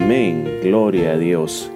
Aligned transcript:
Amén, 0.00 0.60
gloria 0.62 1.12
a 1.12 1.18
Dios. 1.18 1.70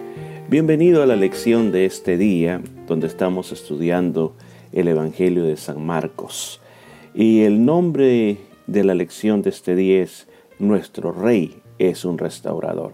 Bienvenido 0.48 1.02
a 1.02 1.06
la 1.06 1.16
lección 1.16 1.72
de 1.72 1.86
este 1.86 2.16
día, 2.16 2.62
donde 2.86 3.08
estamos 3.08 3.50
estudiando 3.50 4.36
el 4.72 4.86
Evangelio 4.86 5.42
de 5.42 5.56
San 5.56 5.84
Marcos. 5.84 6.60
Y 7.14 7.42
el 7.42 7.64
nombre 7.64 8.38
de 8.68 8.84
la 8.84 8.94
lección 8.94 9.42
de 9.42 9.50
este 9.50 9.74
día 9.74 10.02
es 10.02 10.28
Nuestro 10.60 11.10
Rey 11.10 11.60
es 11.78 12.04
un 12.04 12.16
restaurador. 12.16 12.92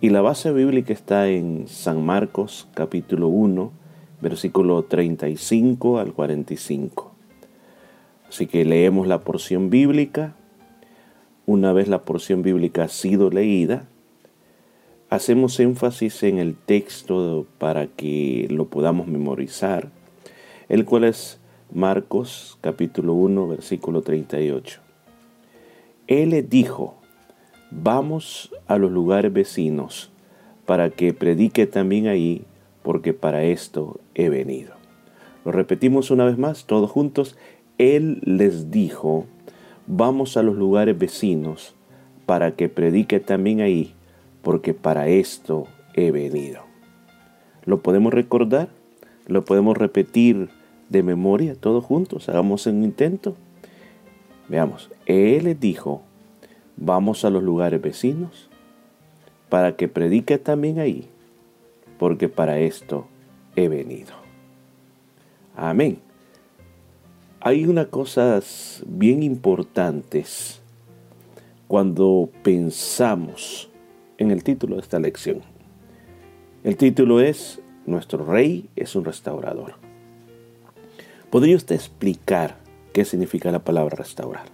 Y 0.00 0.10
la 0.10 0.22
base 0.22 0.52
bíblica 0.52 0.92
está 0.92 1.28
en 1.28 1.68
San 1.68 2.04
Marcos 2.04 2.68
capítulo 2.74 3.28
1, 3.28 3.70
versículo 4.20 4.82
35 4.82 5.98
al 6.00 6.12
45. 6.12 7.12
Así 8.28 8.46
que 8.46 8.64
leemos 8.64 9.06
la 9.06 9.20
porción 9.20 9.70
bíblica. 9.70 10.34
Una 11.46 11.72
vez 11.72 11.86
la 11.86 12.02
porción 12.02 12.42
bíblica 12.42 12.84
ha 12.84 12.88
sido 12.88 13.30
leída, 13.30 13.86
hacemos 15.10 15.60
énfasis 15.60 16.22
en 16.22 16.38
el 16.38 16.54
texto 16.56 17.46
para 17.58 17.86
que 17.86 18.46
lo 18.50 18.66
podamos 18.66 19.06
memorizar, 19.06 19.90
el 20.68 20.84
cual 20.84 21.04
es 21.04 21.38
Marcos 21.72 22.58
capítulo 22.60 23.14
1 23.14 23.48
versículo 23.48 24.02
38. 24.02 24.80
Él 26.06 26.30
le 26.30 26.42
dijo, 26.42 26.96
vamos 27.70 28.52
a 28.66 28.78
los 28.78 28.90
lugares 28.90 29.32
vecinos 29.32 30.10
para 30.64 30.90
que 30.90 31.12
predique 31.12 31.66
también 31.66 32.08
ahí, 32.08 32.44
porque 32.82 33.12
para 33.12 33.44
esto 33.44 34.00
he 34.14 34.28
venido. 34.28 34.74
Lo 35.44 35.52
repetimos 35.52 36.10
una 36.10 36.24
vez 36.24 36.38
más, 36.38 36.66
todos 36.66 36.90
juntos. 36.90 37.36
Él 37.78 38.20
les 38.24 38.70
dijo, 38.70 39.26
vamos 39.86 40.36
a 40.36 40.42
los 40.42 40.56
lugares 40.56 40.98
vecinos 40.98 41.74
para 42.26 42.56
que 42.56 42.68
predique 42.68 43.20
también 43.20 43.60
ahí, 43.60 43.95
porque 44.46 44.74
para 44.74 45.08
esto 45.08 45.66
he 45.94 46.12
venido. 46.12 46.60
¿Lo 47.64 47.82
podemos 47.82 48.14
recordar? 48.14 48.68
¿Lo 49.26 49.44
podemos 49.44 49.76
repetir 49.76 50.50
de 50.88 51.02
memoria 51.02 51.56
todos 51.56 51.84
juntos? 51.84 52.28
Hagamos 52.28 52.64
un 52.66 52.84
intento. 52.84 53.34
Veamos, 54.48 54.88
Él 55.04 55.46
les 55.46 55.58
dijo, 55.58 56.02
vamos 56.76 57.24
a 57.24 57.30
los 57.30 57.42
lugares 57.42 57.82
vecinos 57.82 58.48
para 59.48 59.74
que 59.74 59.88
predique 59.88 60.38
también 60.38 60.78
ahí, 60.78 61.08
porque 61.98 62.28
para 62.28 62.60
esto 62.60 63.08
he 63.56 63.66
venido. 63.66 64.14
Amén. 65.56 65.98
Hay 67.40 67.66
unas 67.66 67.88
cosas 67.88 68.84
bien 68.86 69.24
importantes 69.24 70.62
cuando 71.66 72.30
pensamos 72.44 73.70
en 74.18 74.30
el 74.30 74.42
título 74.42 74.76
de 74.76 74.82
esta 74.82 74.98
lección. 74.98 75.42
El 76.64 76.76
título 76.76 77.20
es 77.20 77.60
Nuestro 77.86 78.24
Rey 78.24 78.68
es 78.76 78.96
un 78.96 79.04
restaurador. 79.04 79.74
¿Podría 81.30 81.56
usted 81.56 81.74
explicar 81.74 82.56
qué 82.92 83.04
significa 83.04 83.50
la 83.50 83.64
palabra 83.64 83.96
restaurar? 83.96 84.46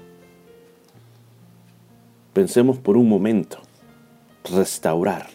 Pensemos 2.33 2.78
por 2.78 2.96
un 2.96 3.08
momento. 3.08 3.58
Restaurar. 4.44 5.28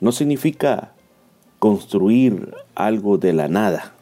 No 0.00 0.12
significa 0.12 0.92
construir 1.58 2.54
algo 2.74 3.18
de 3.18 3.32
la 3.32 3.48
nada. 3.48 3.94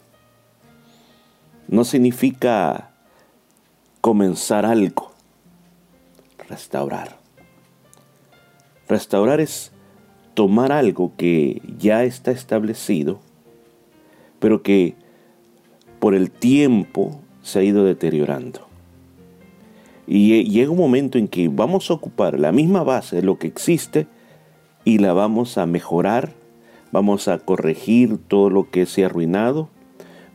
No 1.68 1.84
significa 1.84 2.90
comenzar 4.00 4.66
algo. 4.66 5.12
Restaurar. 6.48 7.19
Restaurar 8.90 9.38
es 9.40 9.70
tomar 10.34 10.72
algo 10.72 11.12
que 11.16 11.62
ya 11.78 12.02
está 12.02 12.32
establecido, 12.32 13.20
pero 14.40 14.64
que 14.64 14.96
por 16.00 16.16
el 16.16 16.32
tiempo 16.32 17.20
se 17.40 17.60
ha 17.60 17.62
ido 17.62 17.84
deteriorando. 17.84 18.66
Y 20.08 20.42
llega 20.42 20.72
un 20.72 20.78
momento 20.78 21.18
en 21.18 21.28
que 21.28 21.46
vamos 21.46 21.88
a 21.88 21.94
ocupar 21.94 22.40
la 22.40 22.50
misma 22.50 22.82
base 22.82 23.14
de 23.14 23.22
lo 23.22 23.38
que 23.38 23.46
existe 23.46 24.08
y 24.84 24.98
la 24.98 25.12
vamos 25.12 25.56
a 25.56 25.66
mejorar, 25.66 26.32
vamos 26.90 27.28
a 27.28 27.38
corregir 27.38 28.18
todo 28.18 28.50
lo 28.50 28.70
que 28.70 28.86
se 28.86 29.04
ha 29.04 29.06
arruinado, 29.06 29.68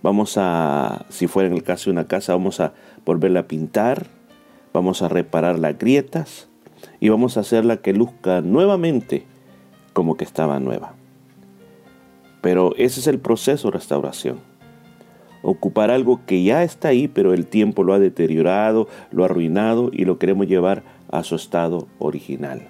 vamos 0.01 0.37
a, 0.37 1.05
si 1.09 1.27
fuera 1.27 1.49
en 1.49 1.55
el 1.55 1.63
caso 1.63 1.89
de 1.89 1.91
una 1.91 2.07
casa, 2.07 2.31
vamos 2.31 2.61
a 2.61 2.73
volverla 3.05 3.41
a 3.41 3.47
pintar, 3.49 4.07
vamos 4.71 5.01
a 5.01 5.09
reparar 5.09 5.59
las 5.59 5.77
grietas 5.77 6.47
y 6.99 7.09
vamos 7.09 7.37
a 7.37 7.41
hacerla 7.41 7.77
que 7.77 7.93
luzca 7.93 8.41
nuevamente 8.41 9.25
como 9.93 10.17
que 10.17 10.23
estaba 10.23 10.59
nueva. 10.59 10.93
Pero 12.41 12.75
ese 12.77 12.99
es 12.99 13.07
el 13.07 13.19
proceso 13.19 13.69
de 13.69 13.77
restauración 13.77 14.55
ocupar 15.45 15.91
algo 15.91 16.21
que 16.25 16.43
ya 16.43 16.63
está 16.63 16.87
ahí, 16.87 17.07
pero 17.07 17.33
el 17.33 17.45
tiempo 17.45 17.83
lo 17.83 17.93
ha 17.93 17.99
deteriorado, 17.99 18.87
lo 19.11 19.21
ha 19.21 19.25
arruinado 19.27 19.91
y 19.93 20.05
lo 20.05 20.17
queremos 20.17 20.47
llevar 20.47 20.83
a 21.11 21.23
su 21.23 21.35
estado 21.35 21.87
original. 21.99 22.67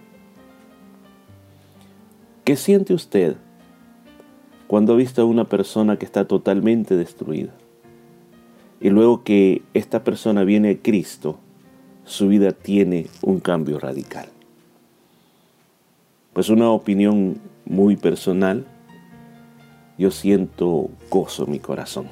¿Qué 2.43 2.57
siente 2.57 2.93
usted 2.93 3.37
cuando 4.67 4.93
ha 4.93 4.97
visto 4.97 5.21
a 5.21 5.25
una 5.25 5.45
persona 5.45 5.97
que 5.97 6.05
está 6.05 6.27
totalmente 6.27 6.97
destruida? 6.97 7.53
Y 8.81 8.89
luego 8.89 9.23
que 9.23 9.61
esta 9.73 10.03
persona 10.03 10.43
viene 10.43 10.71
a 10.71 10.77
Cristo, 10.77 11.39
su 12.05 12.27
vida 12.27 12.51
tiene 12.51 13.07
un 13.21 13.39
cambio 13.39 13.79
radical. 13.79 14.29
Pues 16.33 16.49
una 16.49 16.69
opinión 16.69 17.39
muy 17.65 17.97
personal, 17.97 18.65
yo 19.97 20.11
siento 20.11 20.89
gozo 21.09 21.45
en 21.45 21.51
mi 21.51 21.59
corazón 21.59 22.07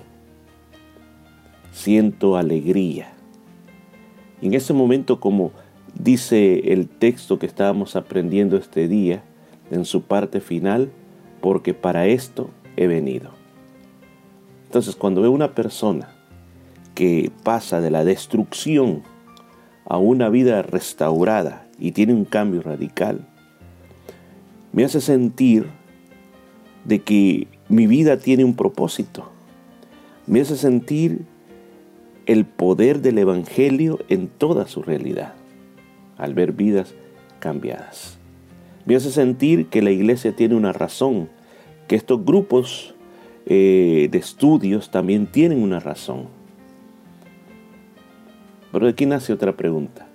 siento 1.74 2.38
alegría. 2.38 3.12
en 4.42 4.54
ese 4.54 4.74
momento, 4.74 5.20
como 5.20 5.52
dice 5.96 6.74
el 6.74 6.88
texto 6.88 7.40
que 7.40 7.46
estábamos 7.46 7.96
aprendiendo 7.96 8.58
este 8.58 8.88
día, 8.88 9.24
en 9.72 9.86
su 9.86 10.04
parte 10.04 10.42
final, 10.42 10.92
porque 11.42 11.74
para 11.74 12.06
esto 12.06 12.50
he 12.76 12.88
venido. 12.88 13.32
Entonces, 14.66 14.96
cuando 14.96 15.22
veo 15.22 15.32
una 15.32 15.56
persona 15.56 16.10
que 16.94 17.32
pasa 17.44 17.80
de 17.80 17.90
la 17.90 18.04
destrucción 18.04 19.02
a 19.86 19.98
una 19.98 20.30
vida 20.30 20.62
restaurada 20.62 21.68
y 21.80 21.92
tiene 21.92 22.14
un 22.14 22.26
cambio 22.26 22.62
radical, 22.62 23.28
me 24.72 24.84
hace 24.84 25.02
sentir 25.02 25.68
de 26.86 27.00
que 27.00 27.48
mi 27.70 27.88
vida 27.88 28.18
tiene 28.18 28.44
un 28.44 28.56
propósito. 28.56 29.30
Me 30.26 30.42
hace 30.42 30.58
sentir 30.58 31.26
el 32.26 32.46
poder 32.46 33.02
del 33.02 33.18
Evangelio 33.18 34.00
en 34.10 34.28
toda 34.28 34.68
su 34.68 34.82
realidad, 34.82 35.34
al 36.18 36.34
ver 36.34 36.54
vidas 36.54 36.94
cambiadas. 37.40 38.18
Me 38.86 38.96
hace 38.96 39.12
sentir 39.12 39.68
que 39.68 39.82
la 39.82 39.92
iglesia 39.92 40.36
tiene 40.36 40.56
una 40.56 40.74
razón, 40.74 41.30
que 41.88 41.96
estos 41.96 42.24
grupos 42.26 42.96
eh, 43.46 44.08
de 44.12 44.18
estudios 44.18 44.92
también 44.92 45.28
tienen 45.28 45.62
una 45.62 45.80
razón. 45.80 46.28
Pero 48.74 48.88
aquí 48.90 49.06
nace 49.06 49.32
otra 49.32 49.56
pregunta. 49.56 50.08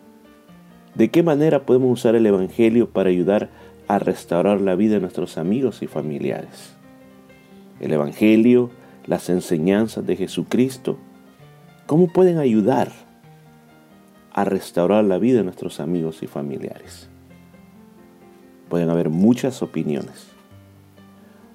¿De 0.95 1.11
qué 1.11 1.23
manera 1.23 1.65
podemos 1.65 1.91
usar 1.91 2.15
el 2.15 2.27
Evangelio 2.27 2.91
para 2.91 3.09
ayudar 3.09 3.49
a 3.87 3.99
restaurar 3.99 4.61
la 4.61 4.75
vida 4.75 4.97
de 4.97 5.01
nuestros 5.01 5.39
amigos 5.39 5.83
y 5.83 5.87
familiares? 5.87 6.75
El 7.81 7.95
Evangelio, 7.95 8.69
las 9.07 9.31
enseñanzas 9.31 10.07
de 10.07 10.16
Jesucristo, 10.16 10.99
¿Cómo 11.89 12.07
pueden 12.07 12.37
ayudar 12.37 12.93
a 14.34 14.45
restaurar 14.45 15.04
la 15.04 15.16
vida 15.16 15.39
de 15.39 15.45
nuestros 15.45 15.81
amigos 15.81 16.22
y 16.22 16.27
familiares? 16.27 17.09
Pueden 18.69 18.91
haber 18.91 19.09
muchas 19.09 19.63
opiniones. 19.63 20.27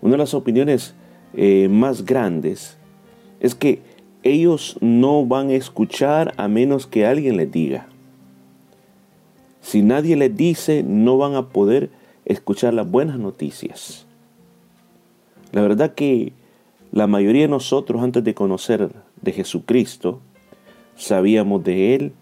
Una 0.01 0.13
de 0.13 0.17
las 0.17 0.33
opiniones 0.33 0.95
eh, 1.35 1.67
más 1.69 2.03
grandes 2.03 2.79
es 3.41 3.53
que 3.53 3.83
ellos 4.23 4.77
no 4.81 5.25
van 5.25 5.49
a 5.49 5.55
escuchar 5.55 6.33
a 6.37 6.47
menos 6.47 6.87
que 6.87 7.05
alguien 7.05 7.37
les 7.37 7.51
diga. 7.51 7.87
Si 9.61 9.81
nadie 9.81 10.15
les 10.15 10.35
dice, 10.35 10.83
no 10.83 11.17
van 11.17 11.35
a 11.35 11.49
poder 11.49 11.89
escuchar 12.25 12.73
las 12.73 12.89
buenas 12.89 13.19
noticias. 13.19 14.05
La 15.51 15.61
verdad 15.61 15.93
que 15.93 16.33
la 16.91 17.07
mayoría 17.07 17.43
de 17.43 17.47
nosotros 17.47 18.01
antes 18.01 18.23
de 18.23 18.33
conocer 18.33 18.89
de 19.21 19.31
Jesucristo, 19.31 20.19
sabíamos 20.95 21.63
de 21.63 21.95
Él, 21.95 22.13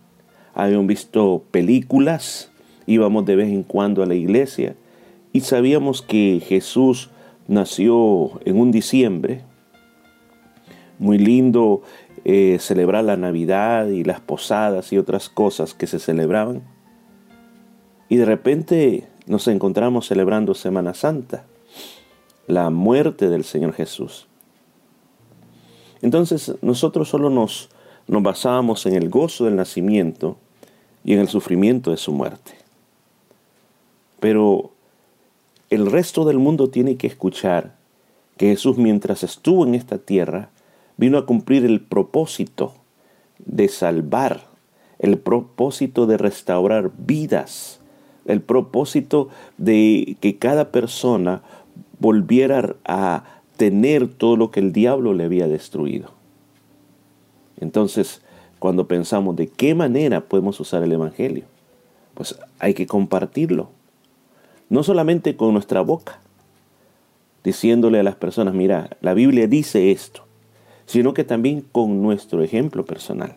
habíamos 0.54 0.88
visto 0.88 1.44
películas, 1.52 2.52
íbamos 2.88 3.26
de 3.26 3.36
vez 3.36 3.50
en 3.50 3.64
cuando 3.64 4.04
a 4.04 4.06
la 4.06 4.16
iglesia 4.16 4.76
y 5.34 5.42
sabíamos 5.42 6.02
que 6.02 6.42
Jesús 6.46 7.10
nació 7.48 8.40
en 8.46 8.60
un 8.60 8.72
diciembre. 8.72 9.44
Muy 11.02 11.18
lindo 11.18 11.82
eh, 12.26 12.58
celebrar 12.60 13.04
la 13.04 13.18
Navidad 13.18 13.88
y 13.88 14.04
las 14.04 14.20
posadas 14.20 14.94
y 14.94 15.00
otras 15.00 15.30
cosas 15.30 15.74
que 15.74 15.88
se 15.88 15.98
celebraban. 15.98 16.62
Y 18.08 18.18
de 18.18 18.26
repente 18.26 19.08
nos 19.26 19.48
encontramos 19.48 20.08
celebrando 20.08 20.54
Semana 20.54 20.94
Santa, 20.94 21.44
la 22.46 22.70
muerte 22.70 23.30
del 23.30 23.44
Señor 23.44 23.74
Jesús. 23.74 24.28
Entonces 26.04 26.54
nosotros 26.62 27.10
solo 27.10 27.32
nos, 27.32 27.70
nos 28.08 28.22
basábamos 28.22 28.86
en 28.86 28.94
el 28.94 29.10
gozo 29.10 29.46
del 29.46 29.56
nacimiento 29.56 30.38
y 31.04 31.14
en 31.14 31.20
el 31.20 31.30
sufrimiento 31.30 31.90
de 31.90 31.98
su 31.98 32.12
muerte. 32.12 32.54
Pero 34.20 34.70
el 35.72 35.90
resto 35.90 36.26
del 36.26 36.38
mundo 36.38 36.70
tiene 36.70 36.96
que 36.98 37.08
escuchar 37.08 37.76
que 38.38 38.50
Jesús 38.50 38.78
mientras 38.78 39.24
estuvo 39.24 39.66
en 39.66 39.74
esta 39.74 39.98
tierra 39.98 40.52
vino 41.02 41.18
a 41.18 41.26
cumplir 41.26 41.66
el 41.66 41.82
propósito 41.82 42.76
de 43.40 43.70
salvar, 43.70 44.42
el 45.00 45.18
propósito 45.18 46.06
de 46.06 46.20
restaurar 46.20 46.92
vidas, 46.96 47.80
el 48.26 48.40
propósito 48.40 49.30
de 49.58 50.16
que 50.22 50.38
cada 50.38 50.72
persona 50.72 51.42
volviera 51.98 52.76
a 52.86 53.24
tener 53.58 54.10
todo 54.10 54.38
lo 54.38 54.52
que 54.52 54.60
el 54.60 54.74
diablo 54.74 55.16
le 55.16 55.24
había 55.24 55.48
destruido. 55.48 56.12
Entonces, 57.60 58.22
cuando 58.60 58.88
pensamos 58.88 59.36
de 59.36 59.48
qué 59.48 59.74
manera 59.74 60.22
podemos 60.22 60.60
usar 60.60 60.84
el 60.84 60.92
Evangelio, 60.92 61.46
pues 62.14 62.38
hay 62.60 62.76
que 62.76 62.86
compartirlo. 62.86 63.72
No 64.70 64.84
solamente 64.84 65.36
con 65.36 65.54
nuestra 65.54 65.82
boca, 65.82 66.20
diciéndole 67.44 68.00
a 68.00 68.04
las 68.04 68.18
personas, 68.18 68.54
mira, 68.54 68.96
la 69.02 69.16
Biblia 69.16 69.48
dice 69.48 69.90
esto, 69.90 70.26
sino 70.92 71.14
que 71.14 71.24
también 71.24 71.62
con 71.72 72.02
nuestro 72.02 72.44
ejemplo 72.44 72.84
personal. 72.84 73.36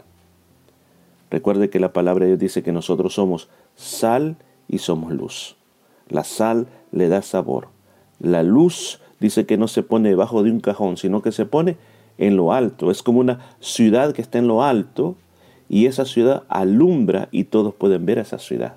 Recuerde 1.30 1.70
que 1.70 1.78
la 1.78 1.92
palabra 1.92 2.24
de 2.24 2.32
Dios 2.32 2.40
dice 2.40 2.64
que 2.64 2.72
nosotros 2.72 3.14
somos 3.14 3.48
sal 3.76 4.34
y 4.66 4.78
somos 4.78 5.12
luz. 5.12 5.54
La 6.08 6.24
sal 6.24 6.66
le 6.90 7.08
da 7.08 7.22
sabor. 7.22 7.68
La 8.18 8.42
luz 8.42 8.98
dice 9.20 9.46
que 9.46 9.56
no 9.56 9.68
se 9.68 9.84
pone 9.84 10.08
debajo 10.08 10.42
de 10.42 10.50
un 10.50 10.58
cajón, 10.58 10.96
sino 10.96 11.22
que 11.22 11.30
se 11.30 11.46
pone 11.46 11.76
en 12.18 12.36
lo 12.36 12.52
alto. 12.52 12.90
Es 12.90 13.04
como 13.04 13.20
una 13.20 13.38
ciudad 13.60 14.14
que 14.14 14.22
está 14.22 14.38
en 14.38 14.48
lo 14.48 14.64
alto 14.64 15.14
y 15.68 15.86
esa 15.86 16.06
ciudad 16.06 16.42
alumbra 16.48 17.28
y 17.30 17.44
todos 17.44 17.72
pueden 17.72 18.04
ver 18.04 18.18
esa 18.18 18.40
ciudad. 18.40 18.74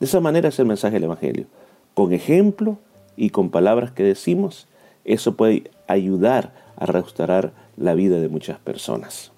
De 0.00 0.06
esa 0.06 0.18
manera 0.18 0.48
es 0.48 0.58
el 0.58 0.66
mensaje 0.66 0.94
del 0.94 1.04
Evangelio. 1.04 1.46
Con 1.94 2.12
ejemplo 2.12 2.78
y 3.16 3.30
con 3.30 3.50
palabras 3.50 3.92
que 3.92 4.02
decimos, 4.02 4.66
eso 5.04 5.36
puede 5.36 5.70
ayudar 5.86 6.52
a 6.74 6.86
restaurar 6.86 7.52
la 7.76 7.94
vida 7.94 8.20
de 8.20 8.28
muchas 8.28 8.58
personas. 8.58 9.32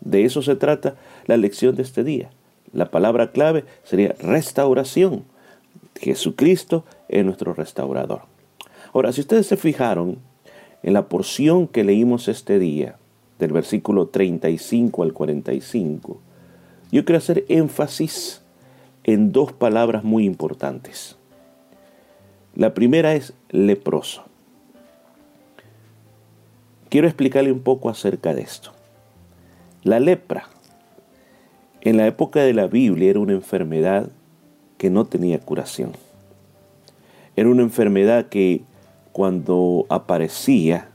De 0.00 0.24
eso 0.24 0.42
se 0.42 0.56
trata 0.56 0.96
la 1.26 1.36
lección 1.36 1.76
de 1.76 1.82
este 1.82 2.04
día. 2.04 2.30
La 2.72 2.90
palabra 2.90 3.32
clave 3.32 3.64
sería 3.84 4.14
restauración. 4.20 5.24
Jesucristo 6.00 6.84
es 7.08 7.24
nuestro 7.24 7.52
restaurador. 7.52 8.22
Ahora, 8.92 9.12
si 9.12 9.20
ustedes 9.20 9.46
se 9.46 9.56
fijaron 9.56 10.18
en 10.82 10.94
la 10.94 11.08
porción 11.08 11.66
que 11.68 11.84
leímos 11.84 12.28
este 12.28 12.58
día, 12.58 12.96
del 13.40 13.52
versículo 13.52 14.06
35 14.06 15.02
al 15.02 15.12
45, 15.12 16.20
yo 16.92 17.04
quiero 17.04 17.18
hacer 17.18 17.44
énfasis 17.48 18.42
en 19.04 19.32
dos 19.32 19.52
palabras 19.52 20.04
muy 20.04 20.26
importantes. 20.26 21.16
La 22.54 22.74
primera 22.74 23.14
es 23.14 23.32
leproso. 23.48 24.24
Quiero 26.90 27.06
explicarle 27.06 27.52
un 27.52 27.60
poco 27.60 27.88
acerca 27.88 28.34
de 28.34 28.42
esto. 28.42 28.72
La 29.84 30.00
lepra, 30.00 30.48
en 31.82 31.96
la 31.96 32.08
época 32.08 32.40
de 32.40 32.52
la 32.52 32.66
Biblia, 32.66 33.10
era 33.10 33.20
una 33.20 33.32
enfermedad 33.32 34.10
que 34.76 34.90
no 34.90 35.04
tenía 35.04 35.38
curación. 35.38 35.92
Era 37.36 37.48
una 37.48 37.62
enfermedad 37.62 38.26
que 38.26 38.62
cuando 39.12 39.86
aparecía 39.88 40.88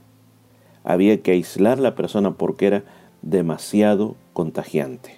había 0.84 1.22
que 1.22 1.30
aislar 1.30 1.78
a 1.78 1.82
la 1.82 1.94
persona 1.94 2.32
porque 2.32 2.66
era 2.66 2.84
demasiado 3.22 4.16
contagiante. 4.34 5.16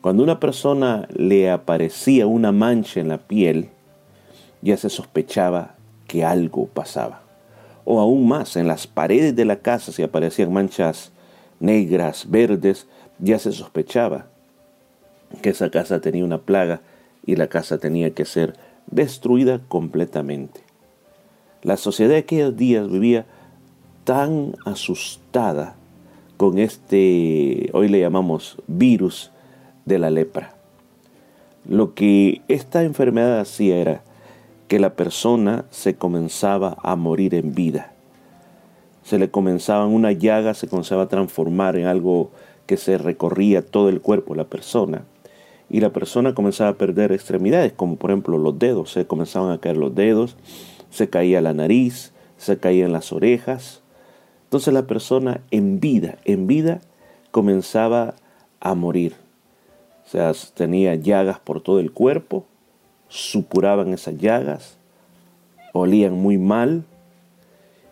Cuando 0.00 0.22
una 0.22 0.40
persona 0.40 1.06
le 1.14 1.50
aparecía 1.50 2.26
una 2.26 2.52
mancha 2.52 3.00
en 3.00 3.08
la 3.08 3.18
piel, 3.18 3.68
ya 4.62 4.78
se 4.78 4.88
sospechaba 4.88 5.74
que 6.06 6.24
algo 6.24 6.68
pasaba 6.68 7.29
o 7.84 8.00
aún 8.00 8.28
más, 8.28 8.56
en 8.56 8.66
las 8.66 8.86
paredes 8.86 9.36
de 9.36 9.44
la 9.44 9.56
casa 9.60 9.92
si 9.92 10.02
aparecían 10.02 10.52
manchas 10.52 11.12
negras, 11.58 12.30
verdes, 12.30 12.86
ya 13.18 13.38
se 13.38 13.52
sospechaba 13.52 14.26
que 15.42 15.50
esa 15.50 15.70
casa 15.70 16.00
tenía 16.00 16.24
una 16.24 16.38
plaga 16.38 16.80
y 17.24 17.36
la 17.36 17.48
casa 17.48 17.78
tenía 17.78 18.10
que 18.12 18.24
ser 18.24 18.56
destruida 18.90 19.60
completamente. 19.68 20.60
La 21.62 21.76
sociedad 21.76 22.12
de 22.12 22.18
aquellos 22.18 22.56
días 22.56 22.90
vivía 22.90 23.26
tan 24.04 24.56
asustada 24.64 25.76
con 26.36 26.58
este, 26.58 27.68
hoy 27.74 27.88
le 27.88 28.00
llamamos 28.00 28.56
virus 28.66 29.30
de 29.84 29.98
la 29.98 30.10
lepra. 30.10 30.54
Lo 31.68 31.94
que 31.94 32.40
esta 32.48 32.82
enfermedad 32.82 33.40
hacía 33.40 33.76
era 33.76 34.02
que 34.70 34.78
la 34.78 34.94
persona 34.94 35.64
se 35.70 35.96
comenzaba 35.96 36.76
a 36.84 36.94
morir 36.94 37.34
en 37.34 37.56
vida. 37.56 37.92
Se 39.02 39.18
le 39.18 39.28
comenzaba 39.28 39.84
una 39.88 40.12
llaga, 40.12 40.54
se 40.54 40.68
comenzaba 40.68 41.02
a 41.02 41.08
transformar 41.08 41.74
en 41.74 41.86
algo 41.86 42.30
que 42.66 42.76
se 42.76 42.96
recorría 42.96 43.66
todo 43.66 43.88
el 43.88 44.00
cuerpo 44.00 44.36
la 44.36 44.44
persona. 44.44 45.02
Y 45.68 45.80
la 45.80 45.90
persona 45.90 46.36
comenzaba 46.36 46.70
a 46.70 46.78
perder 46.78 47.10
extremidades, 47.10 47.72
como 47.72 47.96
por 47.96 48.12
ejemplo 48.12 48.38
los 48.38 48.60
dedos. 48.60 48.92
Se 48.92 49.08
comenzaban 49.08 49.50
a 49.50 49.58
caer 49.58 49.76
los 49.76 49.92
dedos, 49.96 50.36
se 50.88 51.10
caía 51.10 51.40
la 51.40 51.52
nariz, 51.52 52.12
se 52.36 52.58
caían 52.58 52.92
las 52.92 53.12
orejas. 53.12 53.82
Entonces 54.44 54.72
la 54.72 54.86
persona 54.86 55.40
en 55.50 55.80
vida, 55.80 56.18
en 56.24 56.46
vida, 56.46 56.80
comenzaba 57.32 58.14
a 58.60 58.76
morir. 58.76 59.16
O 60.06 60.08
sea, 60.08 60.30
tenía 60.54 60.94
llagas 60.94 61.40
por 61.40 61.60
todo 61.60 61.80
el 61.80 61.90
cuerpo, 61.90 62.46
supuraban 63.10 63.92
esas 63.92 64.16
llagas, 64.16 64.78
olían 65.74 66.14
muy 66.14 66.38
mal 66.38 66.84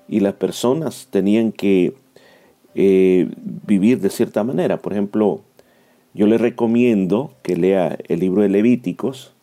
y 0.09 0.21
las 0.21 0.35
personas 0.35 1.09
tenían 1.11 1.53
que 1.53 1.95
eh, 2.75 3.29
vivir 3.67 4.01
de 4.01 4.09
cierta 4.09 4.45
manera. 4.45 4.79
Por 4.79 4.93
ejemplo, 4.93 5.43
yo 6.15 6.27
le 6.27 6.39
recomiendo 6.39 7.33
que 7.43 7.57
lea 7.57 7.99
el 8.09 8.21
libro 8.21 8.43
de 8.43 8.49
Levíticos 8.49 9.35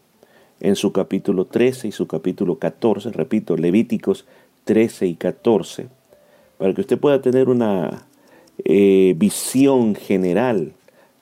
en 0.62 0.76
su 0.76 0.92
capítulo 0.92 1.46
13 1.46 1.90
y 1.90 1.92
su 1.92 2.08
capítulo 2.08 2.58
14, 2.58 3.12
repito, 3.12 3.58
Levíticos 3.58 4.26
13 4.64 5.08
y 5.08 5.16
14, 5.16 5.88
para 6.58 6.74
que 6.74 6.82
usted 6.82 6.98
pueda 6.98 7.22
tener 7.22 7.50
una 7.50 8.08
eh, 8.64 9.14
visión 9.18 9.96
general 9.96 10.72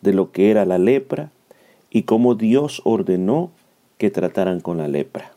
de 0.02 0.14
lo 0.14 0.32
que 0.32 0.52
era 0.52 0.66
la 0.66 0.78
lepra 0.78 1.32
y 1.90 2.04
cómo 2.04 2.36
Dios 2.36 2.82
ordenó 2.86 3.52
que 4.04 4.12
trataran 4.12 4.60
con 4.60 4.80
la 4.80 4.90
lepra. 4.90 5.32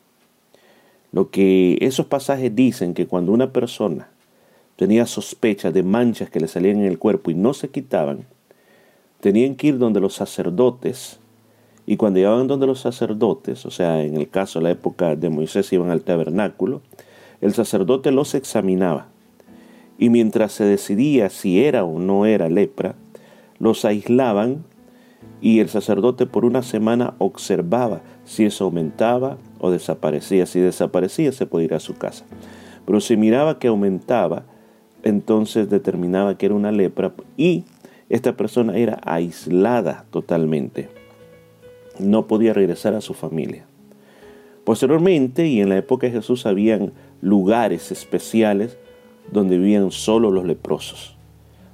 Lo 1.12 1.30
que 1.30 1.78
esos 1.82 2.06
pasajes 2.06 2.52
dicen 2.52 2.94
que 2.94 3.06
cuando 3.06 3.30
una 3.30 3.52
persona 3.52 4.08
tenía 4.74 5.06
sospecha 5.06 5.70
de 5.70 5.84
manchas 5.84 6.30
que 6.30 6.40
le 6.40 6.48
salían 6.48 6.80
en 6.80 6.86
el 6.86 6.98
cuerpo 6.98 7.30
y 7.30 7.34
no 7.34 7.54
se 7.54 7.68
quitaban, 7.68 8.24
tenían 9.20 9.54
que 9.54 9.68
ir 9.68 9.78
donde 9.78 10.00
los 10.00 10.14
sacerdotes, 10.14 11.20
y 11.86 11.96
cuando 11.96 12.18
llegaban 12.18 12.48
donde 12.48 12.66
los 12.66 12.80
sacerdotes, 12.80 13.64
o 13.66 13.70
sea, 13.70 14.02
en 14.02 14.16
el 14.16 14.28
caso 14.30 14.58
de 14.58 14.64
la 14.64 14.70
época 14.72 15.14
de 15.14 15.30
Moisés 15.30 15.72
iban 15.72 15.92
al 15.92 16.02
tabernáculo, 16.02 16.82
el 17.40 17.54
sacerdote 17.54 18.10
los 18.10 18.34
examinaba. 18.34 19.06
Y 19.96 20.10
mientras 20.10 20.50
se 20.50 20.64
decidía 20.64 21.30
si 21.30 21.62
era 21.62 21.84
o 21.84 22.00
no 22.00 22.26
era 22.26 22.48
lepra, 22.48 22.96
los 23.60 23.84
aislaban 23.84 24.64
y 25.40 25.60
el 25.60 25.68
sacerdote 25.68 26.26
por 26.26 26.44
una 26.44 26.62
semana 26.62 27.14
observaba 27.18 28.02
si 28.24 28.44
eso 28.44 28.64
aumentaba 28.64 29.38
o 29.58 29.70
desaparecía. 29.70 30.46
Si 30.46 30.60
desaparecía 30.60 31.32
se 31.32 31.46
podía 31.46 31.66
ir 31.66 31.74
a 31.74 31.80
su 31.80 31.94
casa. 31.94 32.24
Pero 32.86 33.00
si 33.00 33.16
miraba 33.16 33.58
que 33.58 33.68
aumentaba, 33.68 34.44
entonces 35.02 35.68
determinaba 35.68 36.36
que 36.38 36.46
era 36.46 36.54
una 36.54 36.72
lepra 36.72 37.12
y 37.36 37.64
esta 38.08 38.36
persona 38.36 38.76
era 38.76 39.00
aislada 39.04 40.04
totalmente. 40.10 40.88
No 41.98 42.26
podía 42.26 42.52
regresar 42.52 42.94
a 42.94 43.00
su 43.00 43.14
familia. 43.14 43.66
Posteriormente, 44.64 45.46
y 45.46 45.60
en 45.60 45.68
la 45.68 45.76
época 45.76 46.06
de 46.06 46.12
Jesús, 46.12 46.46
habían 46.46 46.92
lugares 47.20 47.92
especiales 47.92 48.78
donde 49.30 49.58
vivían 49.58 49.90
solo 49.90 50.30
los 50.30 50.44
leprosos. 50.44 51.16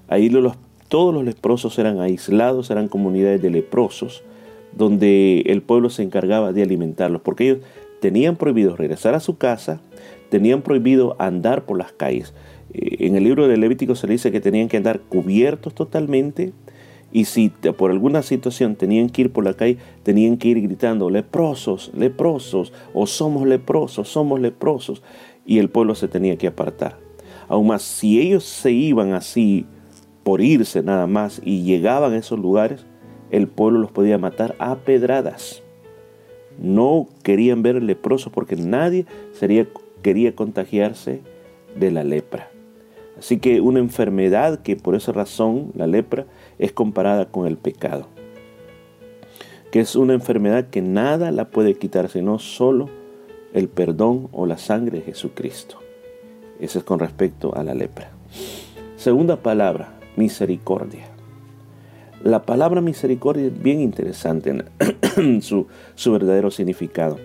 Ahí 0.08 0.28
los 0.28 0.56
todos 0.92 1.14
los 1.14 1.24
leprosos 1.24 1.78
eran 1.78 2.00
aislados, 2.00 2.70
eran 2.70 2.86
comunidades 2.86 3.40
de 3.40 3.48
leprosos, 3.48 4.22
donde 4.76 5.40
el 5.46 5.62
pueblo 5.62 5.88
se 5.88 6.02
encargaba 6.02 6.52
de 6.52 6.62
alimentarlos, 6.62 7.22
porque 7.22 7.44
ellos 7.44 7.58
tenían 8.02 8.36
prohibido 8.36 8.76
regresar 8.76 9.14
a 9.14 9.20
su 9.20 9.38
casa, 9.38 9.80
tenían 10.28 10.60
prohibido 10.60 11.16
andar 11.18 11.64
por 11.64 11.78
las 11.78 11.92
calles. 11.92 12.34
Eh, 12.74 13.06
en 13.06 13.16
el 13.16 13.24
libro 13.24 13.48
de 13.48 13.56
Levítico 13.56 13.94
se 13.94 14.06
dice 14.06 14.30
que 14.30 14.42
tenían 14.42 14.68
que 14.68 14.76
andar 14.76 15.00
cubiertos 15.00 15.74
totalmente 15.74 16.52
Y 17.10 17.24
si 17.24 17.48
por 17.48 17.90
alguna 17.90 18.20
situación 18.20 18.76
tenían 18.76 19.08
que 19.08 19.22
ir 19.22 19.32
por 19.32 19.44
la 19.44 19.54
calle, 19.54 19.78
tenían 20.02 20.36
que 20.36 20.48
ir 20.48 20.60
gritando, 20.60 21.08
leprosos, 21.08 21.90
leprosos, 21.94 22.70
o 22.92 23.06
somos 23.06 23.46
leprosos, 23.46 24.08
somos 24.08 24.40
leprosos. 24.40 25.02
Y 25.46 25.58
el 25.58 25.70
pueblo 25.70 25.94
se 25.94 26.08
tenía 26.08 26.36
que 26.36 26.48
apartar. 26.48 26.98
Aún 27.48 27.68
más, 27.68 27.80
si 27.80 28.20
ellos 28.20 28.44
se 28.44 28.72
iban 28.72 29.14
así 29.14 29.66
por 30.22 30.40
irse 30.40 30.82
nada 30.82 31.06
más 31.06 31.40
y 31.44 31.62
llegaban 31.62 32.12
a 32.12 32.18
esos 32.18 32.38
lugares, 32.38 32.86
el 33.30 33.48
pueblo 33.48 33.80
los 33.80 33.90
podía 33.90 34.18
matar 34.18 34.54
a 34.58 34.76
pedradas. 34.76 35.62
No 36.58 37.08
querían 37.22 37.62
ver 37.62 37.82
leprosos 37.82 38.32
porque 38.32 38.56
nadie 38.56 39.06
sería, 39.32 39.66
quería 40.02 40.34
contagiarse 40.34 41.20
de 41.78 41.90
la 41.90 42.04
lepra. 42.04 42.50
Así 43.18 43.38
que 43.38 43.60
una 43.60 43.78
enfermedad 43.78 44.60
que 44.62 44.76
por 44.76 44.94
esa 44.94 45.12
razón, 45.12 45.72
la 45.74 45.86
lepra, 45.86 46.26
es 46.58 46.72
comparada 46.72 47.26
con 47.26 47.46
el 47.46 47.56
pecado. 47.56 48.06
Que 49.70 49.80
es 49.80 49.96
una 49.96 50.12
enfermedad 50.12 50.68
que 50.68 50.82
nada 50.82 51.30
la 51.30 51.48
puede 51.48 51.74
quitar, 51.74 52.08
sino 52.08 52.38
solo 52.38 52.90
el 53.54 53.68
perdón 53.68 54.28
o 54.32 54.46
la 54.46 54.58
sangre 54.58 54.98
de 54.98 55.04
Jesucristo. 55.04 55.78
Eso 56.60 56.78
es 56.78 56.84
con 56.84 56.98
respecto 56.98 57.54
a 57.54 57.64
la 57.64 57.74
lepra. 57.74 58.10
Segunda 58.96 59.36
palabra, 59.36 59.94
misericordia. 60.16 61.06
La 62.22 62.42
palabra 62.42 62.80
misericordia 62.80 63.46
es 63.46 63.62
bien 63.62 63.80
interesante 63.80 64.64
en 65.16 65.42
su, 65.42 65.66
su 65.94 66.12
verdadero 66.12 66.50
significado. 66.50 67.18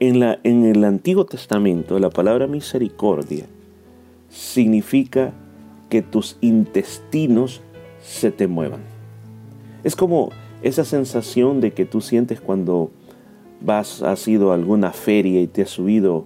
En, 0.00 0.20
la, 0.20 0.38
en 0.42 0.64
el 0.64 0.84
Antiguo 0.84 1.24
Testamento, 1.24 1.98
la 1.98 2.10
palabra 2.10 2.46
misericordia 2.46 3.46
significa 4.28 5.32
que 5.88 6.02
tus 6.02 6.36
intestinos 6.40 7.62
se 8.02 8.30
te 8.30 8.46
muevan. 8.46 8.80
Es 9.84 9.96
como 9.96 10.30
esa 10.62 10.84
sensación 10.84 11.60
de 11.60 11.72
que 11.72 11.84
tú 11.84 12.00
sientes 12.00 12.40
cuando 12.40 12.90
vas, 13.60 14.02
has 14.02 14.26
ido 14.28 14.52
a 14.52 14.54
alguna 14.54 14.92
feria 14.92 15.40
y 15.40 15.46
te 15.46 15.62
has 15.62 15.70
subido 15.70 16.24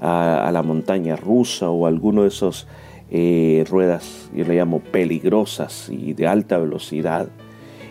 a, 0.00 0.50
la 0.52 0.62
montaña 0.62 1.16
rusa 1.16 1.70
o 1.70 1.86
alguno 1.86 2.22
de 2.22 2.28
esos 2.28 2.66
eh, 3.10 3.64
ruedas, 3.68 4.30
yo 4.34 4.44
le 4.44 4.54
llamo 4.54 4.80
peligrosas 4.80 5.88
y 5.90 6.14
de 6.14 6.26
alta 6.26 6.58
velocidad. 6.58 7.28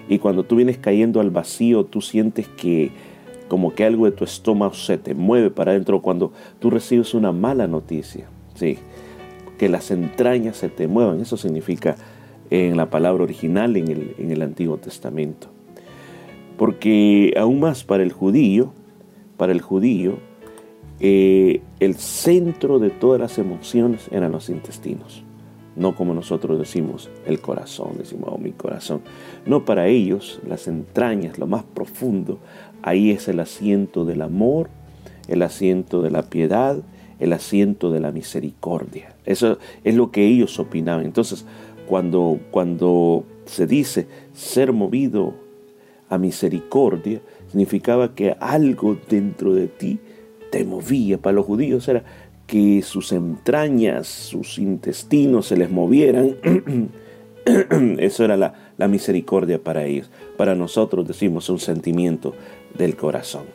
Y 0.09 0.19
cuando 0.19 0.43
tú 0.43 0.57
vienes 0.57 0.77
cayendo 0.77 1.21
al 1.21 1.29
vacío, 1.29 1.85
tú 1.85 2.01
sientes 2.01 2.47
que 2.47 2.91
como 3.47 3.73
que 3.73 3.85
algo 3.85 4.05
de 4.05 4.11
tu 4.11 4.23
estómago 4.23 4.73
se 4.73 4.97
te 4.97 5.13
mueve 5.13 5.49
para 5.51 5.71
adentro 5.71 6.01
cuando 6.01 6.33
tú 6.59 6.69
recibes 6.69 7.13
una 7.13 7.31
mala 7.31 7.67
noticia. 7.67 8.27
Sí, 8.55 8.77
que 9.57 9.69
las 9.69 9.91
entrañas 9.91 10.57
se 10.57 10.69
te 10.69 10.87
muevan. 10.87 11.21
Eso 11.21 11.37
significa 11.37 11.95
en 12.49 12.77
la 12.77 12.89
palabra 12.89 13.23
original 13.23 13.77
en 13.77 13.89
el, 13.89 14.15
en 14.17 14.31
el 14.31 14.41
Antiguo 14.41 14.77
Testamento. 14.77 15.47
Porque 16.57 17.33
aún 17.37 17.59
más 17.59 17.83
para 17.83 18.03
el 18.03 18.11
judío, 18.11 18.73
para 19.37 19.51
el 19.51 19.61
judío, 19.61 20.17
eh, 21.05 21.59
el 21.81 21.95
centro 21.95 22.79
de 22.79 22.89
todas 22.89 23.19
las 23.19 23.37
emociones 23.37 24.07
eran 24.09 24.31
los 24.31 24.47
intestinos. 24.47 25.25
No 25.75 25.97
como 25.97 26.13
nosotros 26.13 26.57
decimos 26.57 27.09
el 27.25 27.41
corazón, 27.41 27.97
decimos 27.97 28.29
oh, 28.31 28.37
mi 28.37 28.53
corazón. 28.53 29.01
No 29.45 29.65
para 29.65 29.87
ellos, 29.87 30.39
las 30.47 30.69
entrañas, 30.69 31.37
lo 31.37 31.45
más 31.45 31.65
profundo, 31.65 32.39
ahí 32.83 33.11
es 33.11 33.27
el 33.27 33.41
asiento 33.41 34.05
del 34.05 34.21
amor, 34.21 34.69
el 35.27 35.41
asiento 35.41 36.01
de 36.01 36.09
la 36.09 36.21
piedad, 36.21 36.77
el 37.19 37.33
asiento 37.33 37.91
de 37.91 37.99
la 37.99 38.13
misericordia. 38.13 39.13
Eso 39.25 39.57
es 39.83 39.95
lo 39.95 40.09
que 40.09 40.25
ellos 40.25 40.57
opinaban. 40.57 41.03
Entonces, 41.03 41.45
cuando, 41.85 42.39
cuando 42.49 43.25
se 43.43 43.67
dice 43.67 44.07
ser 44.31 44.71
movido 44.71 45.33
a 46.07 46.17
misericordia, 46.17 47.19
significaba 47.49 48.15
que 48.15 48.37
algo 48.39 48.95
dentro 49.09 49.53
de 49.53 49.67
ti 49.67 49.99
te 50.53 50.63
movía. 50.63 51.17
Para 51.17 51.37
los 51.37 51.47
judíos 51.47 51.87
era 51.87 52.03
que 52.45 52.83
sus 52.83 53.11
entrañas, 53.11 54.05
sus 54.07 54.59
intestinos 54.59 55.47
se 55.47 55.57
les 55.57 55.71
movieran. 55.71 56.35
Eso 57.97 58.23
era 58.23 58.37
la, 58.37 58.53
la 58.77 58.87
misericordia 58.87 59.57
para 59.57 59.83
ellos. 59.85 60.11
Para 60.37 60.53
nosotros 60.53 61.07
decimos 61.07 61.49
un 61.49 61.57
sentimiento 61.57 62.35
del 62.77 62.95
corazón. 62.95 63.45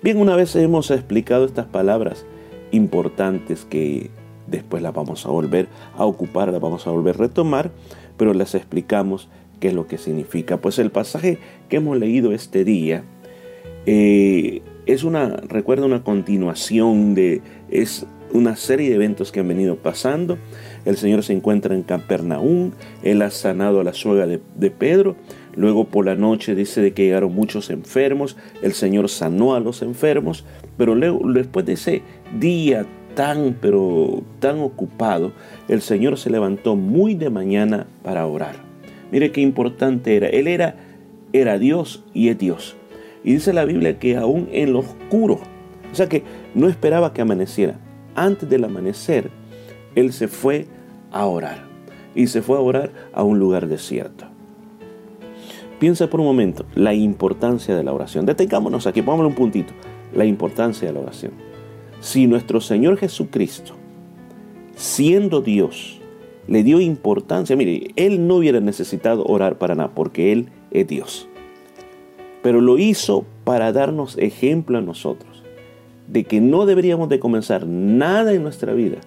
Bien, 0.00 0.16
una 0.16 0.36
vez 0.36 0.54
hemos 0.54 0.92
explicado 0.92 1.44
estas 1.44 1.66
palabras, 1.66 2.24
importantes 2.70 3.64
que 3.64 4.10
después 4.46 4.80
las 4.80 4.94
vamos 4.94 5.26
a 5.26 5.30
volver 5.30 5.66
a 5.96 6.04
ocupar, 6.04 6.52
las 6.52 6.60
vamos 6.60 6.86
a 6.86 6.90
volver 6.90 7.16
a 7.16 7.18
retomar, 7.18 7.72
pero 8.16 8.32
les 8.32 8.54
explicamos 8.54 9.28
qué 9.58 9.68
es 9.68 9.74
lo 9.74 9.88
que 9.88 9.98
significa. 9.98 10.58
Pues 10.58 10.78
el 10.78 10.92
pasaje 10.92 11.38
que 11.68 11.78
hemos 11.78 11.98
leído 11.98 12.30
este 12.30 12.64
día 12.64 13.02
eh, 13.86 14.62
es 14.86 15.04
una, 15.04 15.28
recuerda 15.48 15.86
una 15.86 16.02
continuación 16.02 17.14
de, 17.14 17.42
es 17.70 18.06
una 18.32 18.56
serie 18.56 18.88
de 18.88 18.96
eventos 18.96 19.32
que 19.32 19.40
han 19.40 19.48
venido 19.48 19.76
pasando. 19.76 20.38
El 20.84 20.96
Señor 20.96 21.22
se 21.22 21.32
encuentra 21.32 21.74
en 21.74 21.82
Capernaum, 21.82 22.72
Él 23.02 23.22
ha 23.22 23.30
sanado 23.30 23.80
a 23.80 23.84
la 23.84 23.92
suegra 23.92 24.26
de, 24.26 24.40
de 24.56 24.70
Pedro, 24.70 25.16
Luego 25.56 25.84
por 25.84 26.04
la 26.06 26.16
noche 26.16 26.54
dice 26.54 26.80
de 26.80 26.92
que 26.92 27.04
llegaron 27.04 27.34
muchos 27.34 27.70
enfermos, 27.70 28.36
el 28.62 28.72
Señor 28.72 29.08
sanó 29.08 29.54
a 29.54 29.60
los 29.60 29.82
enfermos, 29.82 30.44
pero 30.76 30.94
luego, 30.94 31.20
después 31.32 31.64
de 31.64 31.74
ese 31.74 32.02
día 32.38 32.86
tan, 33.14 33.56
pero 33.60 34.22
tan 34.40 34.58
ocupado, 34.60 35.32
el 35.68 35.80
Señor 35.80 36.18
se 36.18 36.30
levantó 36.30 36.74
muy 36.74 37.14
de 37.14 37.30
mañana 37.30 37.86
para 38.02 38.26
orar. 38.26 38.56
Mire 39.12 39.30
qué 39.30 39.40
importante 39.40 40.16
era. 40.16 40.26
Él 40.26 40.48
era, 40.48 40.74
era 41.32 41.58
Dios 41.58 42.02
y 42.12 42.28
es 42.28 42.38
Dios. 42.38 42.76
Y 43.24 43.32
dice 43.32 43.52
la 43.52 43.64
Biblia 43.64 43.98
que 43.98 44.16
aún 44.16 44.48
en 44.52 44.74
lo 44.74 44.80
oscuro, 44.80 45.40
o 45.90 45.94
sea 45.94 46.08
que 46.08 46.22
no 46.54 46.68
esperaba 46.68 47.12
que 47.12 47.22
amaneciera. 47.22 47.78
Antes 48.14 48.48
del 48.48 48.64
amanecer, 48.64 49.30
Él 49.94 50.12
se 50.12 50.28
fue 50.28 50.66
a 51.10 51.24
orar. 51.26 51.64
Y 52.14 52.28
se 52.28 52.42
fue 52.42 52.56
a 52.56 52.60
orar 52.60 52.92
a 53.12 53.24
un 53.24 53.38
lugar 53.38 53.66
desierto. 53.66 54.26
Piensa 55.80 56.08
por 56.08 56.20
un 56.20 56.26
momento 56.26 56.66
la 56.74 56.94
importancia 56.94 57.74
de 57.74 57.82
la 57.82 57.92
oración. 57.92 58.26
Detengámonos 58.26 58.86
aquí, 58.86 59.02
pongámosle 59.02 59.28
un 59.30 59.34
puntito. 59.34 59.72
La 60.12 60.24
importancia 60.24 60.86
de 60.86 60.94
la 60.94 61.00
oración. 61.00 61.32
Si 62.00 62.26
nuestro 62.26 62.60
Señor 62.60 62.98
Jesucristo, 62.98 63.74
siendo 64.76 65.40
Dios, 65.40 66.00
le 66.46 66.62
dio 66.62 66.80
importancia, 66.80 67.56
mire, 67.56 67.88
Él 67.96 68.28
no 68.28 68.36
hubiera 68.36 68.60
necesitado 68.60 69.24
orar 69.24 69.58
para 69.58 69.74
nada, 69.74 69.94
porque 69.94 70.30
Él 70.30 70.50
es 70.70 70.86
Dios. 70.86 71.28
Pero 72.44 72.60
lo 72.60 72.76
hizo 72.76 73.24
para 73.44 73.72
darnos 73.72 74.18
ejemplo 74.18 74.76
a 74.76 74.82
nosotros, 74.82 75.42
de 76.08 76.24
que 76.24 76.42
no 76.42 76.66
deberíamos 76.66 77.08
de 77.08 77.18
comenzar 77.18 77.66
nada 77.66 78.34
en 78.34 78.42
nuestra 78.42 78.74
vida 78.74 78.98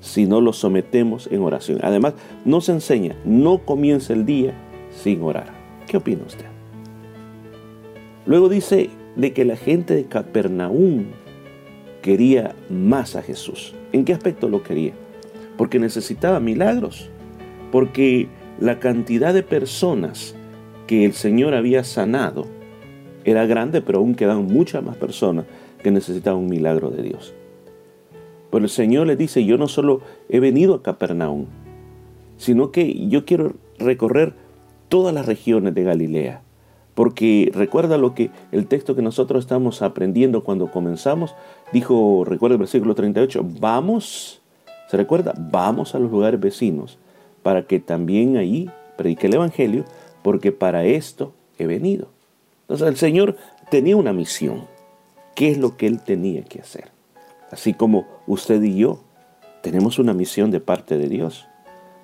si 0.00 0.26
no 0.26 0.42
lo 0.42 0.52
sometemos 0.52 1.26
en 1.32 1.40
oración. 1.40 1.78
Además, 1.82 2.12
nos 2.44 2.68
enseña, 2.68 3.16
no 3.24 3.64
comienza 3.64 4.12
el 4.12 4.26
día 4.26 4.52
sin 4.90 5.22
orar. 5.22 5.46
¿Qué 5.88 5.96
opina 5.96 6.24
usted? 6.26 6.44
Luego 8.26 8.50
dice 8.50 8.90
de 9.16 9.32
que 9.32 9.46
la 9.46 9.56
gente 9.56 9.94
de 9.94 10.04
Capernaum 10.04 11.06
quería 12.02 12.54
más 12.68 13.16
a 13.16 13.22
Jesús. 13.22 13.74
¿En 13.92 14.04
qué 14.04 14.12
aspecto 14.12 14.50
lo 14.50 14.62
quería? 14.62 14.92
Porque 15.56 15.78
necesitaba 15.78 16.40
milagros, 16.40 17.08
porque 17.72 18.28
la 18.60 18.80
cantidad 18.80 19.32
de 19.32 19.42
personas 19.42 20.34
que 20.86 21.06
el 21.06 21.14
Señor 21.14 21.54
había 21.54 21.82
sanado 21.82 22.54
era 23.26 23.44
grande, 23.44 23.82
pero 23.82 23.98
aún 23.98 24.14
quedaban 24.14 24.46
muchas 24.46 24.82
más 24.82 24.96
personas 24.96 25.44
que 25.82 25.90
necesitaban 25.90 26.40
un 26.40 26.48
milagro 26.48 26.90
de 26.90 27.02
Dios. 27.02 27.34
Pero 28.50 28.64
el 28.64 28.70
Señor 28.70 29.08
le 29.08 29.16
dice, 29.16 29.44
yo 29.44 29.58
no 29.58 29.66
solo 29.68 30.00
he 30.28 30.40
venido 30.40 30.76
a 30.76 30.82
Capernaum, 30.82 31.46
sino 32.38 32.70
que 32.70 33.08
yo 33.08 33.24
quiero 33.24 33.54
recorrer 33.78 34.34
todas 34.88 35.12
las 35.12 35.26
regiones 35.26 35.74
de 35.74 35.82
Galilea. 35.82 36.42
Porque 36.94 37.50
recuerda 37.52 37.98
lo 37.98 38.14
que 38.14 38.30
el 38.52 38.68
texto 38.68 38.94
que 38.94 39.02
nosotros 39.02 39.44
estamos 39.44 39.82
aprendiendo 39.82 40.44
cuando 40.44 40.70
comenzamos, 40.70 41.34
dijo, 41.72 42.24
recuerda 42.24 42.54
el 42.54 42.60
versículo 42.60 42.94
38, 42.94 43.44
vamos, 43.60 44.40
¿se 44.88 44.96
recuerda? 44.96 45.34
Vamos 45.36 45.94
a 45.94 45.98
los 45.98 46.10
lugares 46.10 46.40
vecinos 46.40 46.98
para 47.42 47.66
que 47.66 47.80
también 47.80 48.36
ahí 48.36 48.70
predique 48.96 49.26
el 49.26 49.34
Evangelio, 49.34 49.84
porque 50.22 50.52
para 50.52 50.84
esto 50.84 51.32
he 51.58 51.66
venido. 51.66 52.15
Entonces 52.66 52.88
el 52.88 52.96
Señor 52.96 53.36
tenía 53.70 53.96
una 53.96 54.12
misión. 54.12 54.66
¿Qué 55.36 55.52
es 55.52 55.58
lo 55.58 55.76
que 55.76 55.86
Él 55.86 56.00
tenía 56.02 56.42
que 56.42 56.60
hacer? 56.60 56.90
Así 57.52 57.74
como 57.74 58.06
usted 58.26 58.60
y 58.62 58.76
yo 58.76 59.04
tenemos 59.62 60.00
una 60.00 60.12
misión 60.12 60.50
de 60.50 60.58
parte 60.58 60.98
de 60.98 61.08
Dios. 61.08 61.46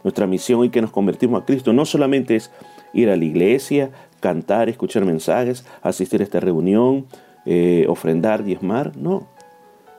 Nuestra 0.05 0.29
misión 0.29 0.61
hoy 0.61 0.71
que 0.71 0.81
nos 0.81 0.93
convertimos 0.93 1.43
a 1.43 1.45
Cristo 1.45 1.73
no 1.73 1.85
solamente 1.85 2.37
es 2.37 2.53
ir 2.93 3.11
a 3.11 3.17
la 3.17 3.25
iglesia, 3.25 3.91
cantar, 4.21 4.69
escuchar 4.69 5.05
mensajes, 5.05 5.65
asistir 5.83 6.21
a 6.21 6.25
esta 6.25 6.39
reunión, 6.39 7.07
eh, 7.45 7.87
ofrendar, 7.89 8.45
diezmar. 8.45 8.97
No. 8.97 9.27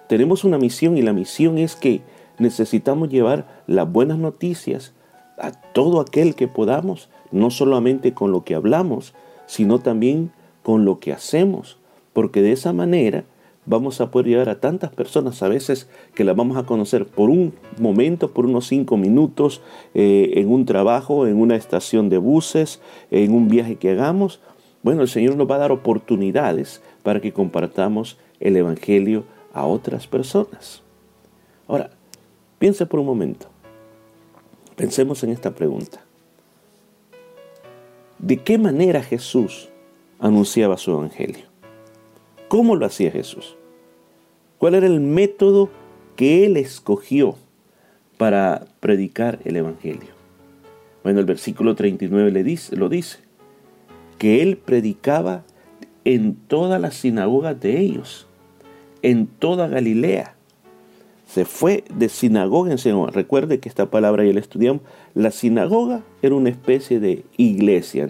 Tenemos 0.07 0.45
una 0.45 0.57
misión 0.57 0.97
y 0.97 1.01
la 1.01 1.11
misión 1.11 1.57
es 1.57 1.75
que 1.75 2.01
necesitamos 2.37 3.09
llevar 3.09 3.63
las 3.67 3.91
buenas 3.91 4.17
noticias 4.17 4.93
a 5.37 5.51
todo 5.51 5.99
aquel 5.99 6.35
que 6.35 6.47
podamos 6.47 7.09
no 7.31 7.49
solamente 7.49 8.13
con 8.13 8.31
lo 8.31 8.43
que 8.43 8.55
hablamos, 8.55 9.13
sino 9.45 9.79
también 9.79 10.31
con 10.63 10.85
lo 10.85 10.99
que 10.99 11.13
hacemos, 11.13 11.77
porque 12.13 12.41
de 12.41 12.53
esa 12.53 12.73
manera 12.73 13.25
vamos 13.65 14.01
a 14.01 14.11
poder 14.11 14.27
llegar 14.27 14.49
a 14.49 14.59
tantas 14.59 14.91
personas 14.91 15.41
a 15.43 15.47
veces 15.47 15.87
que 16.15 16.23
las 16.23 16.35
vamos 16.35 16.57
a 16.57 16.63
conocer 16.63 17.05
por 17.05 17.29
un 17.29 17.53
momento, 17.79 18.31
por 18.31 18.45
unos 18.45 18.67
cinco 18.67 18.97
minutos, 18.97 19.61
eh, 19.93 20.31
en 20.35 20.51
un 20.51 20.65
trabajo, 20.65 21.27
en 21.27 21.37
una 21.39 21.55
estación 21.55 22.09
de 22.09 22.17
buses, 22.17 22.81
en 23.11 23.33
un 23.33 23.47
viaje 23.47 23.75
que 23.75 23.91
hagamos. 23.91 24.39
Bueno, 24.81 25.01
el 25.01 25.07
Señor 25.07 25.35
nos 25.35 25.49
va 25.49 25.55
a 25.55 25.59
dar 25.59 25.71
oportunidades 25.71 26.81
para 27.03 27.21
que 27.21 27.31
compartamos 27.31 28.17
el 28.39 28.57
Evangelio 28.57 29.23
a 29.53 29.65
otras 29.65 30.07
personas. 30.07 30.81
Ahora, 31.67 31.91
piense 32.59 32.85
por 32.85 32.99
un 32.99 33.05
momento. 33.05 33.47
Pensemos 34.75 35.23
en 35.23 35.29
esta 35.29 35.51
pregunta. 35.51 36.01
¿De 38.19 38.37
qué 38.37 38.57
manera 38.57 39.03
Jesús 39.03 39.69
anunciaba 40.19 40.77
su 40.77 40.91
Evangelio? 40.91 41.45
¿Cómo 42.47 42.75
lo 42.75 42.85
hacía 42.85 43.11
Jesús? 43.11 43.55
¿Cuál 44.57 44.75
era 44.75 44.87
el 44.87 44.99
método 44.99 45.69
que 46.15 46.45
él 46.45 46.57
escogió 46.57 47.35
para 48.17 48.65
predicar 48.79 49.39
el 49.43 49.57
Evangelio? 49.57 50.09
Bueno, 51.03 51.19
el 51.19 51.25
versículo 51.25 51.75
39 51.75 52.31
le 52.31 52.43
dice, 52.43 52.75
lo 52.75 52.89
dice, 52.89 53.19
que 54.17 54.41
él 54.41 54.57
predicaba 54.57 55.43
en 56.05 56.35
todas 56.35 56.79
las 56.79 56.95
sinagogas 56.95 57.59
de 57.59 57.79
ellos, 57.79 58.27
en 59.01 59.27
toda 59.27 59.67
Galilea. 59.67 60.35
Se 61.27 61.45
fue 61.45 61.83
de 61.93 62.09
sinagoga 62.09 62.71
en 62.71 62.77
sinagoga. 62.77 63.11
Recuerde 63.11 63.59
que 63.59 63.67
esta 63.67 63.89
palabra 63.89 64.23
ya 64.23 64.33
la 64.33 64.39
estudiamos. 64.39 64.81
La 65.13 65.31
sinagoga 65.31 66.03
era 66.21 66.35
una 66.35 66.49
especie 66.49 66.99
de 66.99 67.25
iglesia, 67.37 68.07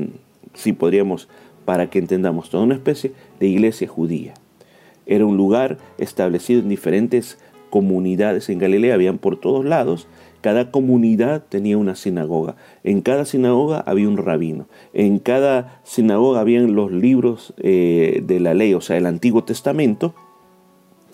si 0.53 0.73
podríamos 0.73 1.29
para 1.65 1.89
que 1.89 1.99
entendamos 1.99 2.49
toda 2.49 2.63
una 2.63 2.75
especie 2.75 3.11
de 3.39 3.47
iglesia 3.47 3.87
judía. 3.87 4.33
Era 5.05 5.25
un 5.25 5.37
lugar 5.37 5.77
establecido 5.97 6.61
en 6.61 6.69
diferentes 6.69 7.37
comunidades 7.69 8.49
en 8.49 8.59
Galilea, 8.59 8.93
habían 8.93 9.17
por 9.17 9.39
todos 9.39 9.65
lados. 9.65 10.07
Cada 10.41 10.71
comunidad 10.71 11.43
tenía 11.47 11.77
una 11.77 11.95
sinagoga. 11.95 12.55
En 12.83 13.01
cada 13.01 13.25
sinagoga 13.25 13.79
había 13.79 14.07
un 14.07 14.17
rabino. 14.17 14.67
En 14.93 15.19
cada 15.19 15.81
sinagoga 15.83 16.39
habían 16.39 16.75
los 16.75 16.91
libros 16.91 17.53
eh, 17.57 18.21
de 18.23 18.39
la 18.39 18.53
ley, 18.53 18.73
o 18.73 18.81
sea, 18.81 18.97
el 18.97 19.05
Antiguo 19.05 19.43
Testamento, 19.43 20.13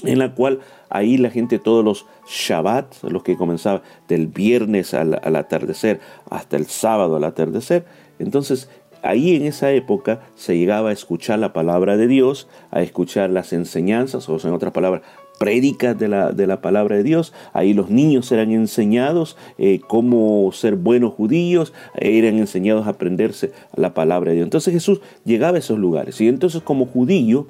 en 0.04 0.20
la 0.20 0.34
cual 0.34 0.60
ahí 0.90 1.18
la 1.18 1.30
gente 1.30 1.60
todos 1.60 1.84
los 1.84 2.06
Shabbat, 2.28 3.04
los 3.04 3.24
que 3.24 3.38
comenzaban 3.38 3.82
del 4.08 4.28
viernes 4.28 4.94
al, 4.94 5.20
al 5.24 5.36
atardecer 5.36 6.00
hasta 6.30 6.58
el 6.58 6.66
sábado 6.66 7.16
al 7.16 7.24
atardecer, 7.24 7.86
entonces 8.20 8.70
ahí 9.02 9.36
en 9.36 9.46
esa 9.46 9.72
época 9.72 10.22
se 10.36 10.58
llegaba 10.58 10.90
a 10.90 10.94
escuchar 10.94 11.40
la 11.40 11.54
palabra 11.54 11.98
de 11.98 12.08
Dios, 12.08 12.48
a 12.72 12.82
escuchar 12.82 13.30
las 13.30 13.54
enseñanzas, 13.54 14.28
o 14.30 14.38
en 14.48 14.54
otras 14.54 14.72
palabras, 14.72 15.02
prédicas 15.40 15.98
de 15.98 16.08
la, 16.08 16.32
de 16.32 16.46
la 16.46 16.62
palabra 16.62 16.98
de 16.98 17.04
Dios. 17.04 17.34
Ahí 17.54 17.74
los 17.74 17.90
niños 17.90 18.32
eran 18.32 18.52
enseñados 18.52 19.38
eh, 19.58 19.80
cómo 19.88 20.52
ser 20.52 20.76
buenos 20.76 21.14
judíos, 21.14 21.74
eran 21.96 22.38
enseñados 22.38 22.86
a 22.86 22.92
aprenderse 22.92 23.52
la 23.76 23.96
palabra 23.96 24.30
de 24.30 24.36
Dios. 24.36 24.46
Entonces 24.46 24.74
Jesús 24.74 25.02
llegaba 25.26 25.56
a 25.56 25.60
esos 25.60 25.80
lugares. 25.80 26.22
Y 26.22 26.28
entonces 26.28 26.62
como 26.62 26.86
judío, 26.86 27.48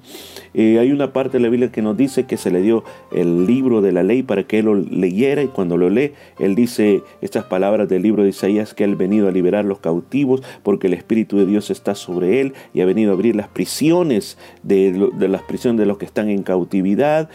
eh, 0.53 0.79
hay 0.79 0.91
una 0.91 1.11
parte 1.11 1.37
de 1.37 1.43
la 1.43 1.49
Biblia 1.49 1.71
que 1.71 1.81
nos 1.81 1.97
dice 1.97 2.25
que 2.25 2.37
se 2.37 2.51
le 2.51 2.61
dio 2.61 2.83
el 3.11 3.45
libro 3.45 3.81
de 3.81 3.91
la 3.91 4.03
ley 4.03 4.23
para 4.23 4.43
que 4.43 4.59
él 4.59 4.65
lo 4.65 4.75
leyera 4.75 5.43
y 5.43 5.47
cuando 5.47 5.77
lo 5.77 5.89
lee, 5.89 6.13
él 6.39 6.55
dice 6.55 7.01
estas 7.21 7.45
palabras 7.45 7.89
del 7.89 8.03
libro 8.03 8.23
de 8.23 8.29
Isaías 8.29 8.73
que 8.73 8.83
él 8.83 8.93
ha 8.93 8.97
venido 8.97 9.27
a 9.27 9.31
liberar 9.31 9.65
los 9.65 9.79
cautivos 9.79 10.41
porque 10.63 10.87
el 10.87 10.93
Espíritu 10.93 11.37
de 11.37 11.45
Dios 11.45 11.69
está 11.69 11.95
sobre 11.95 12.41
él 12.41 12.53
y 12.73 12.81
ha 12.81 12.85
venido 12.85 13.11
a 13.11 13.13
abrir 13.15 13.35
las 13.35 13.47
prisiones 13.47 14.37
de, 14.63 15.09
las 15.19 15.41
prisiones 15.43 15.79
de 15.79 15.85
los 15.85 15.97
que 15.97 16.05
están 16.05 16.29
en 16.29 16.43
cautividad, 16.43 17.29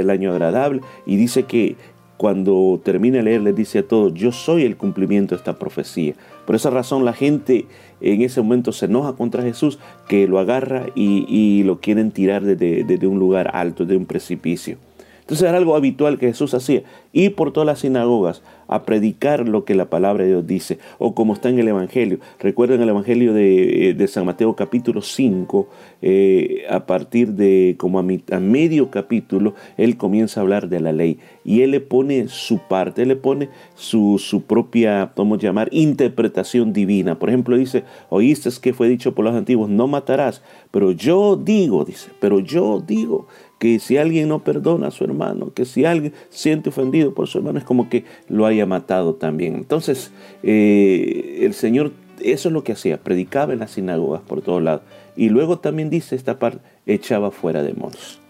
el 0.00 0.10
año 0.10 0.30
agradable 0.30 0.80
y 1.06 1.16
dice 1.16 1.44
que 1.44 1.76
cuando 2.16 2.80
termina 2.84 3.18
de 3.18 3.24
leer 3.24 3.40
les 3.42 3.56
dice 3.56 3.80
a 3.80 3.88
todos, 3.88 4.14
yo 4.14 4.30
soy 4.32 4.62
el 4.64 4.76
cumplimiento 4.76 5.34
de 5.34 5.38
esta 5.38 5.58
profecía. 5.58 6.14
Por 6.46 6.54
esa 6.54 6.70
razón 6.70 7.04
la 7.04 7.12
gente 7.12 7.66
en 8.00 8.22
ese 8.22 8.40
momento 8.40 8.72
se 8.72 8.86
enoja 8.86 9.14
contra 9.14 9.42
Jesús, 9.42 9.78
que 10.08 10.28
lo 10.28 10.38
agarra 10.38 10.86
y, 10.94 11.62
lo 11.64 11.80
quieren 11.80 12.10
tirar 12.12 12.42
desde 12.42 13.06
un 13.06 13.18
lugar 13.18 13.50
alto, 13.54 13.84
de 13.84 13.96
un 13.96 14.06
precipicio. 14.06 14.76
Entonces 15.24 15.48
era 15.48 15.56
algo 15.56 15.74
habitual 15.74 16.18
que 16.18 16.26
Jesús 16.26 16.52
hacía, 16.52 16.82
ir 17.14 17.34
por 17.34 17.50
todas 17.50 17.66
las 17.66 17.78
sinagogas 17.78 18.42
a 18.68 18.84
predicar 18.84 19.48
lo 19.48 19.64
que 19.64 19.74
la 19.74 19.88
palabra 19.88 20.24
de 20.24 20.30
Dios 20.30 20.46
dice, 20.46 20.78
o 20.98 21.14
como 21.14 21.32
está 21.32 21.48
en 21.48 21.58
el 21.58 21.68
Evangelio. 21.68 22.18
Recuerden 22.38 22.82
el 22.82 22.90
Evangelio 22.90 23.32
de, 23.32 23.90
eh, 23.90 24.08
San 24.08 24.26
Mateo 24.26 24.54
capítulo 24.54 25.00
5, 25.00 25.68
eh, 26.02 26.64
a 26.68 26.84
partir 26.84 27.32
de 27.32 27.74
como 27.78 27.98
a, 27.98 28.02
medio 28.02 28.90
capítulo, 28.90 29.54
él 29.78 29.96
comienza 29.96 30.40
a 30.40 30.42
hablar 30.42 30.68
de 30.68 30.80
la 30.80 30.92
ley 30.92 31.18
y 31.42 31.62
él 31.62 31.70
le 31.70 31.80
pone 31.80 32.28
su 32.28 32.58
parte, 32.58 33.02
él 33.02 33.08
le 33.08 33.16
pone 33.16 33.48
su, 33.74 34.18
su 34.18 34.42
propia, 34.42 35.12
podemos 35.14 35.38
llamar, 35.38 35.68
interpretación 35.72 36.74
divina. 36.74 37.18
Por 37.18 37.30
ejemplo, 37.30 37.56
dice, 37.56 37.84
oíste 38.10 38.50
que 38.60 38.74
fue 38.74 38.88
dicho 38.88 39.14
por 39.14 39.24
los 39.24 39.34
antiguos, 39.34 39.70
no 39.70 39.86
matarás, 39.86 40.42
pero 40.70 40.90
yo 40.90 41.36
digo, 41.36 41.86
dice, 41.86 42.10
pero 42.20 42.40
yo 42.40 42.82
digo 42.86 43.26
que 43.64 43.78
si 43.78 43.96
alguien 43.96 44.28
no 44.28 44.40
perdona 44.40 44.88
a 44.88 44.90
su 44.90 45.04
hermano, 45.04 45.54
que 45.54 45.64
si 45.64 45.86
alguien 45.86 46.12
siente 46.28 46.68
ofendido 46.68 47.14
por 47.14 47.28
su 47.28 47.38
hermano, 47.38 47.58
es 47.58 47.64
como 47.64 47.88
que 47.88 48.04
lo 48.28 48.44
haya 48.44 48.66
matado 48.66 49.14
también. 49.14 49.54
Entonces, 49.54 50.10
eh, 50.42 51.38
el 51.40 51.54
Señor, 51.54 51.92
eso 52.20 52.50
es 52.50 52.52
lo 52.52 52.62
que 52.62 52.72
hacía, 52.72 52.98
predicaba 52.98 53.54
en 53.54 53.60
las 53.60 53.70
sinagogas 53.70 54.20
por 54.20 54.42
todos 54.42 54.62
lados. 54.62 54.82
Y 55.16 55.30
luego 55.30 55.60
también 55.60 55.88
dice 55.88 56.14
esta 56.14 56.38
parte, 56.38 56.58
echaba 56.84 57.30
fuera 57.30 57.62
demonios. 57.62 58.20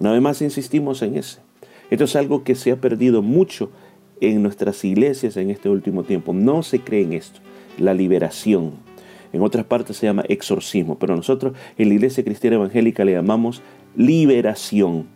Una 0.00 0.10
vez 0.10 0.20
más 0.20 0.42
insistimos 0.42 1.00
en 1.02 1.16
ese. 1.16 1.38
Esto 1.90 2.02
es 2.02 2.16
algo 2.16 2.42
que 2.42 2.56
se 2.56 2.72
ha 2.72 2.80
perdido 2.80 3.22
mucho 3.22 3.70
en 4.20 4.42
nuestras 4.42 4.84
iglesias 4.84 5.36
en 5.36 5.50
este 5.50 5.68
último 5.68 6.02
tiempo. 6.02 6.32
No 6.32 6.64
se 6.64 6.80
cree 6.80 7.02
en 7.02 7.12
esto, 7.12 7.38
la 7.78 7.94
liberación. 7.94 8.72
En 9.32 9.42
otras 9.42 9.64
partes 9.64 9.96
se 9.96 10.06
llama 10.06 10.24
exorcismo, 10.28 10.98
pero 10.98 11.14
nosotros 11.14 11.52
en 11.78 11.88
la 11.88 11.94
iglesia 11.94 12.24
cristiana 12.24 12.56
evangélica 12.56 13.04
le 13.04 13.12
llamamos 13.12 13.62
liberación. 13.96 15.06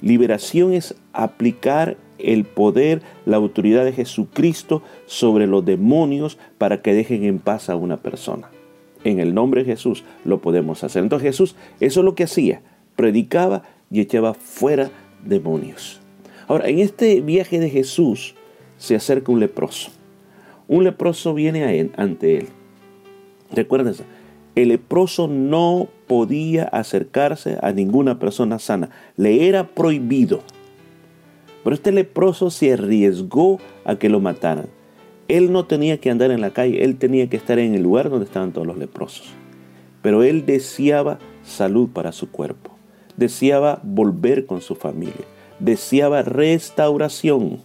Liberación 0.00 0.72
es 0.72 0.94
aplicar 1.12 1.96
el 2.18 2.44
poder, 2.44 3.02
la 3.24 3.36
autoridad 3.36 3.84
de 3.84 3.92
Jesucristo 3.92 4.82
sobre 5.06 5.46
los 5.46 5.64
demonios 5.64 6.38
para 6.58 6.82
que 6.82 6.94
dejen 6.94 7.24
en 7.24 7.38
paz 7.38 7.68
a 7.68 7.76
una 7.76 7.98
persona. 7.98 8.50
En 9.04 9.18
el 9.18 9.34
nombre 9.34 9.62
de 9.62 9.70
Jesús 9.70 10.04
lo 10.24 10.40
podemos 10.40 10.84
hacer. 10.84 11.02
Entonces 11.02 11.28
Jesús, 11.28 11.56
eso 11.80 12.00
es 12.00 12.04
lo 12.04 12.14
que 12.14 12.24
hacía, 12.24 12.62
predicaba 12.96 13.62
y 13.90 14.00
echaba 14.00 14.34
fuera 14.34 14.90
demonios. 15.24 16.00
Ahora, 16.48 16.68
en 16.68 16.78
este 16.78 17.20
viaje 17.20 17.60
de 17.60 17.70
Jesús 17.70 18.34
se 18.76 18.94
acerca 18.94 19.32
un 19.32 19.40
leproso. 19.40 19.90
Un 20.68 20.84
leproso 20.84 21.34
viene 21.34 21.64
a 21.64 21.72
él, 21.72 21.92
ante 21.96 22.38
él. 22.38 22.48
Recuérdense, 23.52 24.04
el 24.54 24.68
leproso 24.68 25.28
no 25.28 25.88
podía 26.06 26.64
acercarse 26.64 27.58
a 27.62 27.72
ninguna 27.72 28.18
persona 28.18 28.58
sana. 28.58 28.90
Le 29.16 29.48
era 29.48 29.68
prohibido. 29.68 30.40
Pero 31.64 31.74
este 31.74 31.92
leproso 31.92 32.50
se 32.50 32.72
arriesgó 32.72 33.58
a 33.84 33.96
que 33.96 34.08
lo 34.08 34.20
mataran. 34.20 34.66
Él 35.28 35.52
no 35.52 35.64
tenía 35.64 35.98
que 35.98 36.10
andar 36.10 36.30
en 36.30 36.40
la 36.40 36.50
calle, 36.50 36.84
él 36.84 36.96
tenía 36.96 37.28
que 37.30 37.36
estar 37.36 37.58
en 37.58 37.74
el 37.74 37.82
lugar 37.82 38.10
donde 38.10 38.26
estaban 38.26 38.52
todos 38.52 38.66
los 38.66 38.76
leprosos. 38.76 39.28
Pero 40.02 40.22
él 40.22 40.44
deseaba 40.44 41.18
salud 41.42 41.88
para 41.88 42.12
su 42.12 42.30
cuerpo, 42.30 42.72
deseaba 43.16 43.80
volver 43.84 44.46
con 44.46 44.60
su 44.60 44.74
familia, 44.74 45.24
deseaba 45.60 46.22
restauración 46.22 47.60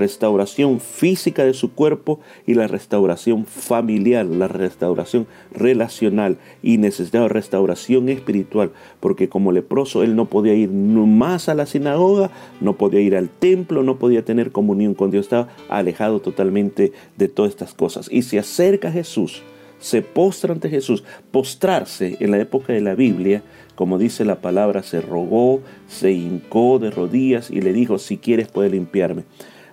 restauración 0.00 0.80
física 0.80 1.44
de 1.44 1.54
su 1.54 1.72
cuerpo 1.72 2.18
y 2.46 2.54
la 2.54 2.66
restauración 2.66 3.46
familiar, 3.46 4.26
la 4.26 4.48
restauración 4.48 5.28
relacional 5.52 6.38
y 6.62 6.78
necesitaba 6.78 7.28
restauración 7.28 8.08
espiritual, 8.08 8.72
porque 8.98 9.28
como 9.28 9.52
leproso 9.52 10.02
él 10.02 10.16
no 10.16 10.24
podía 10.24 10.54
ir 10.54 10.70
más 10.70 11.48
a 11.48 11.54
la 11.54 11.66
sinagoga, 11.66 12.30
no 12.60 12.76
podía 12.76 13.00
ir 13.00 13.14
al 13.14 13.28
templo, 13.28 13.82
no 13.82 13.98
podía 13.98 14.24
tener 14.24 14.50
comunión 14.50 14.94
con 14.94 15.10
Dios, 15.10 15.26
estaba 15.26 15.48
alejado 15.68 16.20
totalmente 16.20 16.92
de 17.16 17.28
todas 17.28 17.50
estas 17.50 17.74
cosas. 17.74 18.08
Y 18.10 18.22
se 18.22 18.38
acerca 18.38 18.88
a 18.88 18.92
Jesús, 18.92 19.42
se 19.78 20.02
postra 20.02 20.52
ante 20.52 20.68
Jesús. 20.68 21.04
Postrarse 21.30 22.16
en 22.20 22.30
la 22.30 22.38
época 22.38 22.72
de 22.72 22.80
la 22.80 22.94
Biblia, 22.94 23.42
como 23.74 23.98
dice 23.98 24.24
la 24.24 24.40
palabra, 24.40 24.82
se 24.82 25.00
rogó, 25.00 25.60
se 25.88 26.12
hincó 26.12 26.78
de 26.78 26.90
rodillas 26.90 27.50
y 27.50 27.60
le 27.60 27.72
dijo, 27.72 27.98
si 27.98 28.18
quieres 28.18 28.48
puedes 28.48 28.72
limpiarme. 28.72 29.24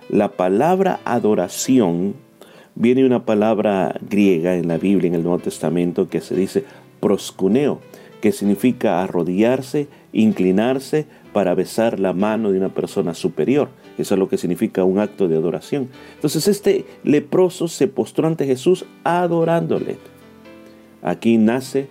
La 0.08 0.28
palabra 0.28 1.00
adoración 1.04 2.14
viene 2.74 3.04
una 3.04 3.26
palabra 3.26 3.94
griega 4.08 4.54
en 4.56 4.66
la 4.66 4.78
Biblia, 4.78 5.08
en 5.08 5.14
el 5.14 5.22
Nuevo 5.22 5.38
Testamento, 5.38 6.08
que 6.08 6.22
se 6.22 6.34
dice 6.34 6.64
proscuneo, 7.00 7.80
que 8.22 8.32
significa 8.32 9.02
arrodillarse, 9.02 9.88
inclinarse 10.12 11.06
para 11.34 11.54
besar 11.54 12.00
la 12.00 12.14
mano 12.14 12.50
de 12.52 12.58
una 12.58 12.70
persona 12.70 13.12
superior. 13.12 13.68
Eso 13.98 14.14
es 14.14 14.18
lo 14.18 14.30
que 14.30 14.38
significa 14.38 14.82
un 14.84 14.98
acto 14.98 15.28
de 15.28 15.36
adoración. 15.36 15.90
Entonces 16.14 16.48
este 16.48 16.86
leproso 17.04 17.68
se 17.68 17.86
postró 17.86 18.26
ante 18.26 18.46
Jesús 18.46 18.86
adorándole. 19.04 19.98
Aquí 21.02 21.36
nace 21.36 21.88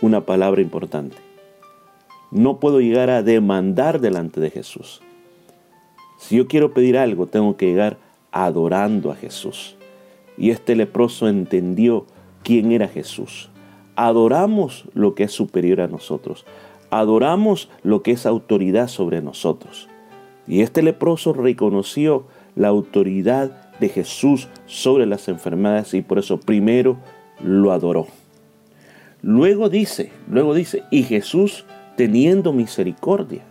una 0.00 0.24
palabra 0.24 0.62
importante. 0.62 1.16
No 2.30 2.60
puedo 2.60 2.80
llegar 2.80 3.10
a 3.10 3.22
demandar 3.22 4.00
delante 4.00 4.40
de 4.40 4.50
Jesús. 4.50 5.02
Si 6.16 6.36
yo 6.36 6.46
quiero 6.48 6.72
pedir 6.72 6.98
algo, 6.98 7.26
tengo 7.26 7.56
que 7.56 7.66
llegar 7.66 7.98
adorando 8.32 9.10
a 9.10 9.16
Jesús. 9.16 9.76
Y 10.38 10.50
este 10.50 10.76
leproso 10.76 11.28
entendió 11.28 12.06
quién 12.42 12.72
era 12.72 12.88
Jesús. 12.88 13.50
Adoramos 13.96 14.84
lo 14.94 15.14
que 15.14 15.24
es 15.24 15.32
superior 15.32 15.80
a 15.80 15.88
nosotros. 15.88 16.44
Adoramos 16.90 17.70
lo 17.82 18.02
que 18.02 18.12
es 18.12 18.26
autoridad 18.26 18.88
sobre 18.88 19.22
nosotros. 19.22 19.88
Y 20.46 20.60
este 20.60 20.82
leproso 20.82 21.32
reconoció 21.32 22.26
la 22.54 22.68
autoridad 22.68 23.70
de 23.80 23.88
Jesús 23.88 24.48
sobre 24.66 25.06
las 25.06 25.28
enfermedades 25.28 25.94
y 25.94 26.02
por 26.02 26.18
eso 26.18 26.38
primero 26.38 26.96
lo 27.42 27.72
adoró. 27.72 28.06
Luego 29.22 29.68
dice, 29.68 30.12
luego 30.30 30.54
dice, 30.54 30.82
y 30.90 31.02
Jesús 31.02 31.64
teniendo 31.96 32.52
misericordia. 32.52 33.42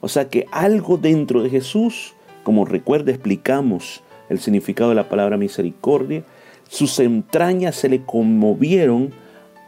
O 0.00 0.08
sea 0.08 0.28
que 0.28 0.46
algo 0.52 0.96
dentro 0.96 1.42
de 1.42 1.50
Jesús, 1.50 2.14
como 2.44 2.64
recuerda 2.64 3.10
explicamos 3.10 4.02
el 4.28 4.38
significado 4.38 4.90
de 4.90 4.96
la 4.96 5.08
palabra 5.08 5.36
misericordia, 5.36 6.22
sus 6.68 6.98
entrañas 6.98 7.76
se 7.76 7.88
le 7.88 8.02
conmovieron 8.02 9.10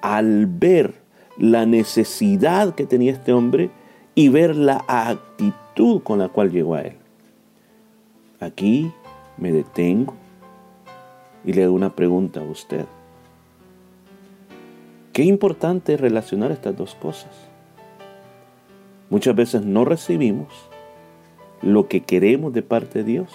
al 0.02 0.46
ver 0.46 0.94
la 1.38 1.66
necesidad 1.66 2.74
que 2.74 2.86
tenía 2.86 3.12
este 3.12 3.32
hombre 3.32 3.70
y 4.14 4.28
ver 4.28 4.54
la 4.54 4.84
actitud 4.86 6.02
con 6.02 6.18
la 6.18 6.28
cual 6.28 6.50
llegó 6.50 6.74
a 6.74 6.82
él. 6.82 6.96
Aquí 8.38 8.92
me 9.38 9.52
detengo 9.52 10.14
y 11.44 11.52
le 11.52 11.64
hago 11.64 11.74
una 11.74 11.94
pregunta 11.96 12.40
a 12.40 12.44
usted. 12.44 12.84
Qué 15.12 15.24
importante 15.24 15.94
es 15.94 16.00
relacionar 16.00 16.52
estas 16.52 16.76
dos 16.76 16.94
cosas. 16.94 17.49
Muchas 19.10 19.34
veces 19.34 19.64
no 19.64 19.84
recibimos 19.84 20.48
lo 21.62 21.88
que 21.88 22.02
queremos 22.02 22.52
de 22.52 22.62
parte 22.62 23.00
de 23.00 23.04
Dios. 23.04 23.30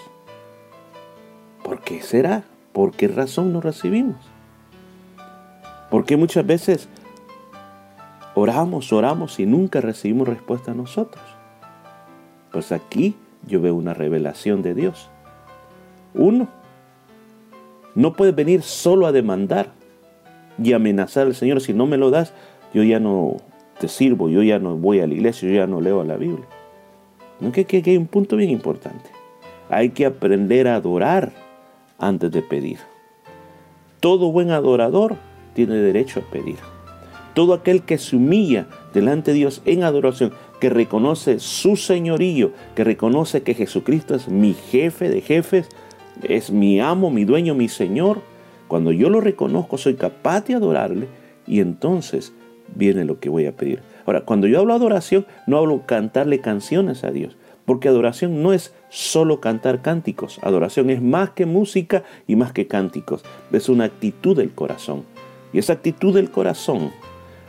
¿Por 1.64 1.82
qué 1.82 2.02
será? 2.02 2.44
¿Por 2.72 2.92
qué 2.92 3.10
razón 3.10 3.54
no 3.54 3.62
recibimos? 3.62 4.16
Porque 5.92 6.18
muchas 6.18 6.46
veces 6.46 6.88
oramos, 8.36 8.92
oramos 8.94 9.40
y 9.40 9.46
nunca 9.46 9.82
recibimos 9.82 10.28
respuesta 10.28 10.72
a 10.72 10.76
nosotros. 10.76 11.24
Pues 12.52 12.72
aquí 12.72 13.16
yo 13.46 13.62
veo 13.62 13.76
una 13.76 13.94
revelación 13.94 14.62
de 14.62 14.74
Dios. 14.74 15.10
Uno, 16.14 16.48
no 17.96 18.14
puedes 18.14 18.34
venir 18.34 18.62
solo 18.62 19.08
a 19.08 19.12
demandar 19.12 19.74
y 20.62 20.74
amenazar 20.74 21.28
al 21.28 21.36
Señor. 21.36 21.60
Si 21.60 21.74
no 21.74 21.86
me 21.86 21.98
lo 21.98 22.12
das, 22.12 22.34
yo 22.74 22.84
ya 22.84 23.00
no 23.00 23.38
te 23.80 23.88
sirvo, 23.88 24.30
yo 24.30 24.42
ya 24.44 24.60
no 24.60 24.76
voy 24.78 25.00
a 25.00 25.08
la 25.08 25.14
iglesia, 25.14 25.50
yo 25.50 25.56
ya 25.56 25.68
no 25.68 25.82
leo 25.82 26.04
la 26.04 26.18
Biblia. 26.18 26.46
¿No? 27.40 27.52
Que, 27.52 27.66
que, 27.66 27.84
hay 27.86 27.98
un 27.98 28.08
punto 28.08 28.38
bien 28.38 28.50
importante. 28.50 29.10
Hay 29.70 29.90
que 29.90 30.06
aprender 30.06 30.68
a 30.68 30.76
adorar 30.76 31.34
antes 31.98 32.32
de 32.32 32.42
pedir. 32.42 32.80
Todo 34.00 34.32
buen 34.32 34.52
adorador 34.52 35.18
tiene 35.54 35.76
derecho 35.76 36.20
a 36.20 36.32
pedir. 36.32 36.58
Todo 37.34 37.54
aquel 37.54 37.82
que 37.82 37.98
se 37.98 38.16
humilla 38.16 38.68
delante 38.94 39.32
de 39.32 39.38
Dios 39.38 39.62
en 39.66 39.84
adoración, 39.84 40.32
que 40.60 40.70
reconoce 40.70 41.40
su 41.40 41.76
señorío, 41.76 42.52
que 42.76 42.86
reconoce 42.86 43.44
que 43.44 43.54
Jesucristo 43.54 44.16
es 44.16 44.30
mi 44.30 44.54
jefe 44.54 45.10
de 45.10 45.22
jefes, 45.22 45.68
es 46.24 46.50
mi 46.50 46.80
amo, 46.80 47.12
mi 47.12 47.26
dueño, 47.26 47.56
mi 47.56 47.68
Señor, 47.68 48.22
cuando 48.68 48.92
yo 48.92 49.10
lo 49.10 49.22
reconozco 49.22 49.78
soy 49.78 49.96
capaz 49.96 50.46
de 50.46 50.56
adorarle 50.56 51.08
y 51.46 51.60
entonces 51.60 52.34
viene 52.74 53.06
lo 53.06 53.20
que 53.20 53.30
voy 53.30 53.46
a 53.46 53.56
pedir. 53.56 53.82
Ahora, 54.06 54.22
cuando 54.22 54.48
yo 54.48 54.60
hablo 54.60 54.74
adoración, 54.74 55.26
no 55.48 55.58
hablo 55.58 55.86
cantarle 55.86 56.40
canciones 56.40 57.04
a 57.04 57.12
Dios, 57.12 57.38
porque 57.66 57.88
adoración 57.88 58.44
no 58.44 58.54
es 58.54 58.74
solo 58.90 59.42
cantar 59.42 59.82
cánticos, 59.82 60.40
adoración 60.44 60.90
es 60.90 61.02
más 61.02 61.32
que 61.32 61.46
música 61.46 62.04
y 62.28 62.36
más 62.36 62.52
que 62.52 62.68
cánticos, 62.68 63.24
es 63.52 63.70
una 63.70 63.86
actitud 63.86 64.38
del 64.38 64.52
corazón. 64.52 65.04
Y 65.54 65.60
esa 65.60 65.74
actitud 65.74 66.14
del 66.14 66.30
corazón 66.30 66.92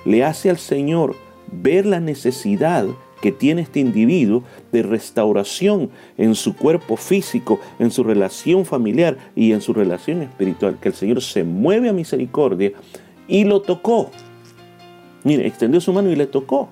le 0.04 0.24
hace 0.24 0.48
al 0.48 0.58
Señor 0.58 1.16
ver 1.50 1.86
la 1.86 2.00
necesidad 2.00 2.86
que 3.20 3.32
tiene 3.32 3.62
este 3.62 3.80
individuo 3.80 4.44
de 4.72 4.82
restauración 4.82 5.90
en 6.18 6.34
su 6.34 6.54
cuerpo 6.54 6.96
físico, 6.96 7.58
en 7.78 7.90
su 7.90 8.04
relación 8.04 8.64
familiar 8.64 9.16
y 9.34 9.52
en 9.52 9.60
su 9.60 9.72
relación 9.72 10.22
espiritual, 10.22 10.78
que 10.80 10.88
el 10.88 10.94
Señor 10.94 11.22
se 11.22 11.44
mueve 11.44 11.88
a 11.88 11.92
misericordia 11.92 12.72
y 13.26 13.44
lo 13.44 13.62
tocó. 13.62 14.10
Mire, 15.26 15.44
extendió 15.44 15.80
su 15.80 15.92
mano 15.92 16.08
y 16.08 16.14
le 16.14 16.28
tocó. 16.28 16.68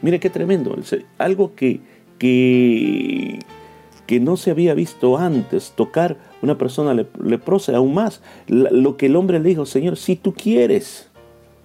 Mire 0.00 0.18
qué 0.18 0.30
tremendo. 0.30 0.74
Algo 1.18 1.54
que, 1.54 1.82
que, 2.18 3.40
que 4.06 4.18
no 4.18 4.38
se 4.38 4.50
había 4.50 4.72
visto 4.72 5.18
antes, 5.18 5.74
tocar 5.76 6.16
una 6.40 6.56
persona 6.56 6.94
leprosa, 7.22 7.76
aún 7.76 7.92
más. 7.92 8.22
Lo 8.46 8.96
que 8.96 9.06
el 9.06 9.16
hombre 9.16 9.40
le 9.40 9.50
dijo, 9.50 9.66
Señor, 9.66 9.98
si 9.98 10.16
tú 10.16 10.32
quieres, 10.32 11.10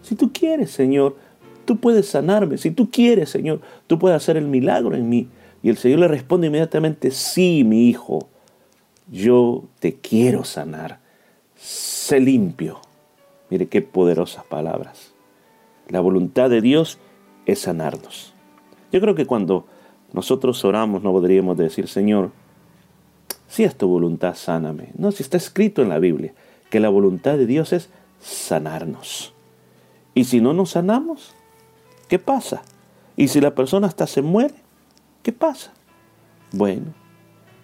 si 0.01 0.15
tú 0.15 0.33
quieres, 0.33 0.69
Señor, 0.69 1.15
tú 1.63 1.77
puedes 1.77 2.09
sanarme. 2.09 2.57
Si 2.57 2.71
tú 2.71 2.91
quieres, 2.91 3.29
Señor, 3.29 3.61
tú 3.87 3.97
puedes 3.97 4.17
hacer 4.17 4.35
el 4.35 4.49
milagro 4.49 4.97
en 4.97 5.07
mí. 5.07 5.29
Y 5.61 5.69
el 5.69 5.77
Señor 5.77 5.99
le 5.99 6.09
responde 6.09 6.47
inmediatamente, 6.47 7.09
sí, 7.09 7.63
mi 7.63 7.87
hijo, 7.87 8.27
yo 9.09 9.63
te 9.79 9.93
quiero 9.93 10.43
sanar. 10.43 10.99
Sé 11.55 12.19
limpio. 12.19 12.81
Mire 13.49 13.69
qué 13.69 13.81
poderosas 13.81 14.43
palabras. 14.43 15.12
La 15.93 15.99
voluntad 15.99 16.49
de 16.49 16.59
Dios 16.59 16.97
es 17.45 17.59
sanarnos. 17.59 18.33
Yo 18.91 18.99
creo 18.99 19.13
que 19.13 19.27
cuando 19.27 19.67
nosotros 20.11 20.65
oramos 20.65 21.03
no 21.03 21.11
podríamos 21.11 21.55
decir, 21.55 21.87
Señor, 21.87 22.31
si 23.47 23.63
es 23.63 23.77
tu 23.77 23.87
voluntad, 23.87 24.33
sáname. 24.33 24.89
No, 24.97 25.11
si 25.11 25.21
está 25.21 25.37
escrito 25.37 25.83
en 25.83 25.89
la 25.89 25.99
Biblia 25.99 26.33
que 26.71 26.79
la 26.79 26.89
voluntad 26.89 27.37
de 27.37 27.45
Dios 27.45 27.73
es 27.73 27.91
sanarnos. 28.19 29.35
Y 30.15 30.23
si 30.23 30.41
no 30.41 30.53
nos 30.53 30.71
sanamos, 30.71 31.35
¿qué 32.07 32.17
pasa? 32.17 32.63
Y 33.15 33.27
si 33.27 33.39
la 33.39 33.53
persona 33.53 33.85
hasta 33.85 34.07
se 34.07 34.23
muere, 34.23 34.55
¿qué 35.21 35.31
pasa? 35.31 35.73
Bueno, 36.53 36.87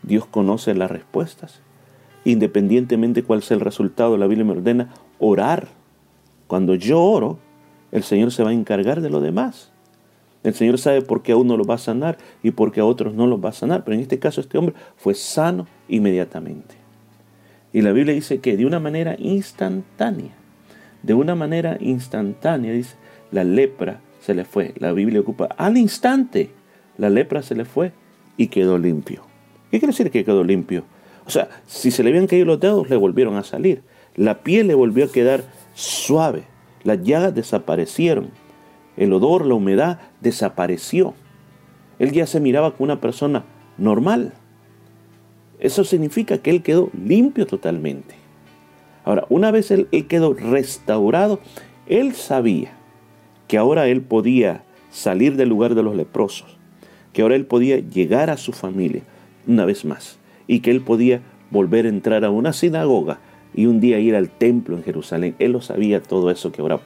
Dios 0.04 0.28
conoce 0.28 0.76
las 0.76 0.92
respuestas. 0.92 1.62
Independientemente 2.26 3.24
cuál 3.24 3.42
sea 3.42 3.58
el 3.58 3.62
resultado, 3.62 4.18
la 4.18 4.28
Biblia 4.28 4.46
me 4.46 4.52
ordena 4.52 4.94
orar. 5.18 5.68
Cuando 6.46 6.76
yo 6.76 7.02
oro, 7.02 7.40
el 7.92 8.04
Señor 8.04 8.32
se 8.32 8.44
va 8.44 8.50
a 8.50 8.54
encargar 8.54 9.02
de 9.02 9.10
lo 9.10 9.22
demás. 9.22 9.72
El 10.44 10.54
Señor 10.54 10.78
sabe 10.78 11.02
por 11.02 11.22
qué 11.22 11.34
a 11.34 11.38
uno 11.38 11.58
lo 11.58 11.66
va 11.66 11.76
a 11.76 11.80
sanar 11.80 12.18
y 12.44 12.52
por 12.52 12.72
qué 12.72 12.80
a 12.80 12.86
otros 12.86 13.14
no 13.14 13.28
lo 13.28 13.42
va 13.42 13.50
a 13.50 13.54
sanar. 13.54 13.84
Pero 13.84 13.96
en 13.96 14.02
este 14.02 14.20
caso 14.20 14.40
este 14.42 14.58
hombre 14.58 14.76
fue 14.96 15.14
sano 15.14 15.68
inmediatamente. 15.90 16.76
Y 17.74 17.82
la 17.82 17.92
Biblia 17.92 18.14
dice 18.14 18.40
que 18.40 18.56
de 18.56 18.66
una 18.66 18.80
manera 18.80 19.16
instantánea, 19.20 20.32
de 21.04 21.14
una 21.14 21.36
manera 21.36 21.78
instantánea, 21.80 22.72
dice, 22.72 22.96
la 23.32 23.44
lepra 23.44 24.00
se 24.22 24.34
le 24.34 24.46
fue. 24.46 24.74
La 24.78 24.94
Biblia 24.94 25.20
ocupa 25.20 25.50
al 25.58 25.78
instante, 25.78 26.52
la 26.98 27.10
lepra 27.10 27.42
se 27.42 27.56
le 27.56 27.66
fue 27.66 27.92
y 28.38 28.48
quedó 28.48 28.78
limpio. 28.78 29.24
¿Qué 29.72 29.80
quiere 29.80 29.92
decir 29.92 30.10
que 30.10 30.26
quedó 30.26 30.44
limpio? 30.44 30.84
O 31.26 31.30
sea, 31.30 31.50
si 31.68 31.92
se 31.92 32.02
le 32.02 32.10
habían 32.10 32.28
caído 32.28 32.46
los 32.46 32.60
dedos, 32.60 32.90
le 32.90 32.96
volvieron 32.96 33.36
a 33.36 33.44
salir. 33.44 33.84
La 34.16 34.40
piel 34.40 34.68
le 34.68 34.74
volvió 34.74 35.06
a 35.06 35.12
quedar 35.12 35.44
suave. 35.76 36.44
Las 36.84 37.02
llagas 37.04 37.36
desaparecieron. 37.36 38.30
El 38.98 39.14
odor, 39.14 39.46
la 39.46 39.56
humedad 39.56 40.00
desapareció. 40.22 41.14
Él 42.00 42.12
ya 42.12 42.26
se 42.26 42.40
miraba 42.40 42.72
como 42.72 42.86
una 42.86 43.02
persona 43.02 43.46
normal. 43.78 44.34
Eso 45.60 45.84
significa 45.84 46.38
que 46.38 46.52
él 46.52 46.64
quedó 46.64 46.90
limpio 46.94 47.46
totalmente. 47.46 48.16
Ahora, 49.04 49.26
una 49.30 49.52
vez 49.52 49.72
él, 49.72 49.88
quedó 50.08 50.34
restaurado, 50.34 51.40
él 51.88 52.14
sabía 52.14 52.74
que 53.48 53.58
ahora 53.58 53.88
él 53.88 54.02
podía 54.02 54.64
salir 54.92 55.36
del 55.36 55.50
lugar 55.50 55.76
de 55.76 55.84
los 55.84 55.96
leprosos, 55.96 56.58
que 57.14 57.22
ahora 57.22 57.36
él 57.36 57.46
podía 57.46 57.80
llegar 57.80 58.30
a 58.30 58.38
su 58.38 58.54
familia 58.54 59.02
una 59.48 59.66
vez 59.66 59.84
más 59.86 60.20
y 60.48 60.60
que 60.60 60.72
él 60.72 60.82
podía 60.82 61.22
volver 61.50 61.86
a 61.86 61.90
entrar 61.90 62.24
a 62.24 62.30
una 62.30 62.54
sinagoga 62.54 63.20
y 63.54 63.66
un 63.66 63.80
día 63.80 64.00
ir 64.00 64.16
al 64.16 64.30
templo 64.30 64.76
en 64.78 64.84
Jerusalén. 64.84 65.36
Él 65.40 65.54
lo 65.54 65.62
sabía 65.62 66.02
todo 66.02 66.32
eso 66.32 66.52
que 66.52 66.62
ahora 66.62 66.80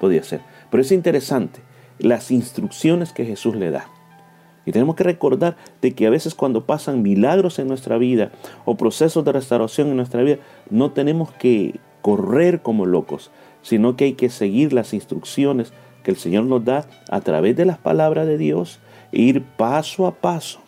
podía 0.00 0.20
hacer. 0.20 0.40
Pero 0.70 0.82
es 0.82 0.92
interesante 0.92 1.60
las 1.98 2.30
instrucciones 2.30 3.12
que 3.12 3.24
Jesús 3.24 3.56
le 3.56 3.70
da. 3.70 3.88
Y 4.66 4.72
tenemos 4.72 4.94
que 4.96 5.04
recordar 5.04 5.56
de 5.80 5.94
que 5.94 6.06
a 6.06 6.10
veces 6.10 6.34
cuando 6.34 6.66
pasan 6.66 7.02
milagros 7.02 7.58
en 7.58 7.68
nuestra 7.68 7.98
vida 7.98 8.30
o 8.64 8.76
procesos 8.76 9.24
de 9.24 9.32
restauración 9.32 9.88
en 9.88 9.96
nuestra 9.96 10.22
vida, 10.22 10.38
no 10.68 10.92
tenemos 10.92 11.32
que 11.32 11.80
correr 12.02 12.62
como 12.62 12.86
locos, 12.86 13.30
sino 13.62 13.96
que 13.96 14.04
hay 14.04 14.12
que 14.14 14.30
seguir 14.30 14.72
las 14.72 14.94
instrucciones 14.94 15.72
que 16.02 16.10
el 16.10 16.16
Señor 16.16 16.44
nos 16.44 16.64
da 16.64 16.86
a 17.10 17.20
través 17.20 17.56
de 17.56 17.64
las 17.64 17.78
palabras 17.78 18.26
de 18.26 18.38
Dios 18.38 18.80
e 19.12 19.22
ir 19.22 19.42
paso 19.42 20.06
a 20.06 20.14
paso. 20.14 20.60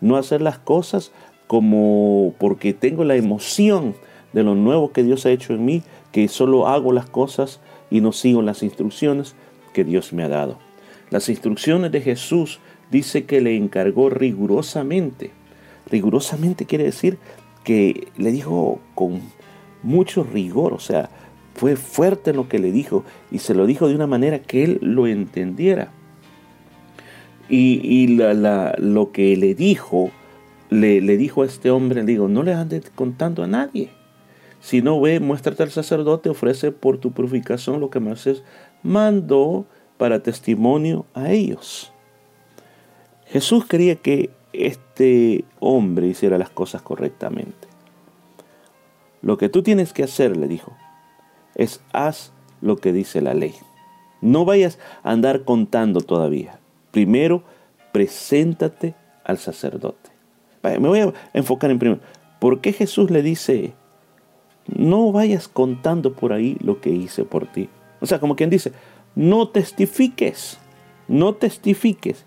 no 0.00 0.16
hacer 0.16 0.42
las 0.42 0.58
cosas 0.58 1.10
como 1.46 2.34
porque 2.38 2.74
tengo 2.74 3.04
la 3.04 3.16
emoción 3.16 3.94
de 4.32 4.42
lo 4.42 4.54
nuevo 4.54 4.92
que 4.92 5.02
Dios 5.02 5.26
ha 5.26 5.30
hecho 5.30 5.54
en 5.54 5.64
mí, 5.64 5.82
que 6.12 6.28
solo 6.28 6.66
hago 6.66 6.92
las 6.92 7.08
cosas 7.08 7.60
y 7.90 8.00
no 8.00 8.12
sigo 8.12 8.42
las 8.42 8.62
instrucciones 8.62 9.34
que 9.72 9.84
Dios 9.84 10.12
me 10.12 10.24
ha 10.24 10.28
dado. 10.28 10.58
Las 11.10 11.28
instrucciones 11.28 11.92
de 11.92 12.00
Jesús 12.00 12.60
dice 12.90 13.24
que 13.24 13.40
le 13.40 13.56
encargó 13.56 14.10
rigurosamente. 14.10 15.30
Rigurosamente 15.90 16.66
quiere 16.66 16.84
decir 16.84 17.18
que 17.64 18.08
le 18.16 18.32
dijo 18.32 18.80
con 18.94 19.20
mucho 19.82 20.24
rigor, 20.24 20.72
o 20.72 20.80
sea, 20.80 21.10
fue 21.54 21.76
fuerte 21.76 22.30
en 22.30 22.36
lo 22.36 22.48
que 22.48 22.58
le 22.58 22.70
dijo 22.72 23.04
y 23.30 23.38
se 23.38 23.54
lo 23.54 23.66
dijo 23.66 23.88
de 23.88 23.94
una 23.94 24.06
manera 24.06 24.40
que 24.40 24.64
él 24.64 24.78
lo 24.82 25.06
entendiera. 25.06 25.90
Y, 27.48 28.08
lo 28.16 29.12
que 29.12 29.36
le 29.36 29.54
dijo, 29.54 30.10
le, 30.68 31.00
le, 31.00 31.16
dijo 31.16 31.42
a 31.42 31.46
este 31.46 31.70
hombre, 31.70 32.00
le 32.00 32.06
digo, 32.06 32.28
no 32.28 32.42
le 32.42 32.52
andes 32.52 32.90
contando 32.94 33.44
a 33.44 33.46
nadie. 33.46 33.90
Si 34.66 34.82
no 34.82 35.00
ve, 35.00 35.20
muéstrate 35.20 35.62
al 35.62 35.70
sacerdote, 35.70 36.28
ofrece 36.28 36.72
por 36.72 36.98
tu 36.98 37.12
purificación 37.12 37.78
lo 37.78 37.88
que 37.88 38.00
Moisés 38.00 38.42
mandó 38.82 39.64
para 39.96 40.24
testimonio 40.24 41.06
a 41.14 41.30
ellos. 41.30 41.92
Jesús 43.26 43.64
quería 43.64 43.94
que 43.94 44.30
este 44.52 45.44
hombre 45.60 46.08
hiciera 46.08 46.36
las 46.36 46.50
cosas 46.50 46.82
correctamente. 46.82 47.68
Lo 49.22 49.38
que 49.38 49.48
tú 49.48 49.62
tienes 49.62 49.92
que 49.92 50.02
hacer, 50.02 50.36
le 50.36 50.48
dijo, 50.48 50.76
es 51.54 51.80
haz 51.92 52.32
lo 52.60 52.76
que 52.76 52.92
dice 52.92 53.20
la 53.20 53.34
ley. 53.34 53.54
No 54.20 54.44
vayas 54.44 54.80
a 55.04 55.12
andar 55.12 55.44
contando 55.44 56.00
todavía. 56.00 56.58
Primero, 56.90 57.44
preséntate 57.92 58.96
al 59.22 59.38
sacerdote. 59.38 60.10
Me 60.64 60.88
voy 60.88 60.98
a 60.98 61.12
enfocar 61.34 61.70
en 61.70 61.78
primero. 61.78 62.00
¿Por 62.40 62.60
qué 62.60 62.72
Jesús 62.72 63.12
le 63.12 63.22
dice, 63.22 63.72
no 64.68 65.12
vayas 65.12 65.48
contando 65.48 66.12
por 66.14 66.32
ahí 66.32 66.56
lo 66.60 66.80
que 66.80 66.90
hice 66.90 67.24
por 67.24 67.46
ti? 67.46 67.68
O 68.00 68.06
sea, 68.06 68.20
como 68.20 68.36
quien 68.36 68.50
dice, 68.50 68.72
no 69.14 69.48
testifiques, 69.48 70.58
no 71.08 71.34
testifiques. 71.34 72.24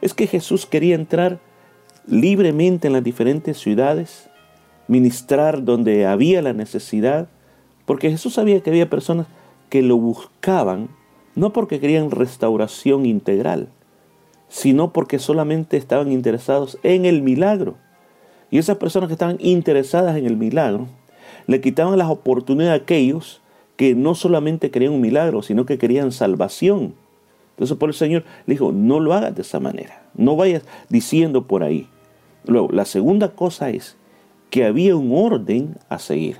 Es 0.00 0.14
que 0.14 0.26
Jesús 0.26 0.66
quería 0.66 0.94
entrar 0.94 1.40
libremente 2.06 2.86
en 2.86 2.92
las 2.92 3.04
diferentes 3.04 3.58
ciudades, 3.58 4.28
ministrar 4.88 5.64
donde 5.64 6.06
había 6.06 6.42
la 6.42 6.52
necesidad, 6.52 7.28
porque 7.86 8.10
Jesús 8.10 8.34
sabía 8.34 8.60
que 8.60 8.70
había 8.70 8.90
personas 8.90 9.26
que 9.70 9.82
lo 9.82 9.96
buscaban 9.96 10.88
no 11.34 11.52
porque 11.52 11.80
querían 11.80 12.10
restauración 12.10 13.06
integral, 13.06 13.68
sino 14.48 14.92
porque 14.92 15.18
solamente 15.18 15.76
estaban 15.76 16.12
interesados 16.12 16.78
en 16.82 17.04
el 17.04 17.22
milagro. 17.22 17.76
Y 18.50 18.58
esas 18.58 18.76
personas 18.76 19.08
que 19.08 19.14
estaban 19.14 19.38
interesadas 19.40 20.16
en 20.16 20.26
el 20.26 20.36
milagro 20.36 20.86
le 21.46 21.60
quitaban 21.60 21.98
las 21.98 22.10
oportunidades 22.10 22.80
a 22.80 22.82
aquellos 22.82 23.40
que 23.76 23.94
no 23.94 24.14
solamente 24.14 24.70
querían 24.70 24.92
un 24.92 25.00
milagro, 25.00 25.42
sino 25.42 25.66
que 25.66 25.78
querían 25.78 26.12
salvación. 26.12 26.94
Entonces 27.50 27.76
por 27.76 27.88
el 27.88 27.94
Señor 27.94 28.24
le 28.46 28.54
dijo, 28.54 28.72
no 28.72 29.00
lo 29.00 29.14
hagas 29.14 29.34
de 29.34 29.42
esa 29.42 29.60
manera, 29.60 30.02
no 30.14 30.36
vayas 30.36 30.64
diciendo 30.88 31.46
por 31.46 31.62
ahí. 31.62 31.88
Luego, 32.46 32.68
la 32.72 32.84
segunda 32.84 33.30
cosa 33.30 33.70
es 33.70 33.96
que 34.50 34.64
había 34.64 34.96
un 34.96 35.12
orden 35.14 35.76
a 35.88 35.98
seguir. 35.98 36.38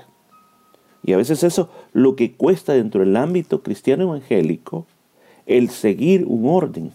Y 1.03 1.13
a 1.13 1.17
veces 1.17 1.43
eso 1.43 1.69
lo 1.93 2.15
que 2.15 2.33
cuesta 2.33 2.73
dentro 2.73 3.01
del 3.01 3.15
ámbito 3.15 3.61
cristiano 3.61 4.03
evangélico, 4.03 4.85
el 5.45 5.69
seguir 5.69 6.25
un 6.25 6.47
orden. 6.47 6.91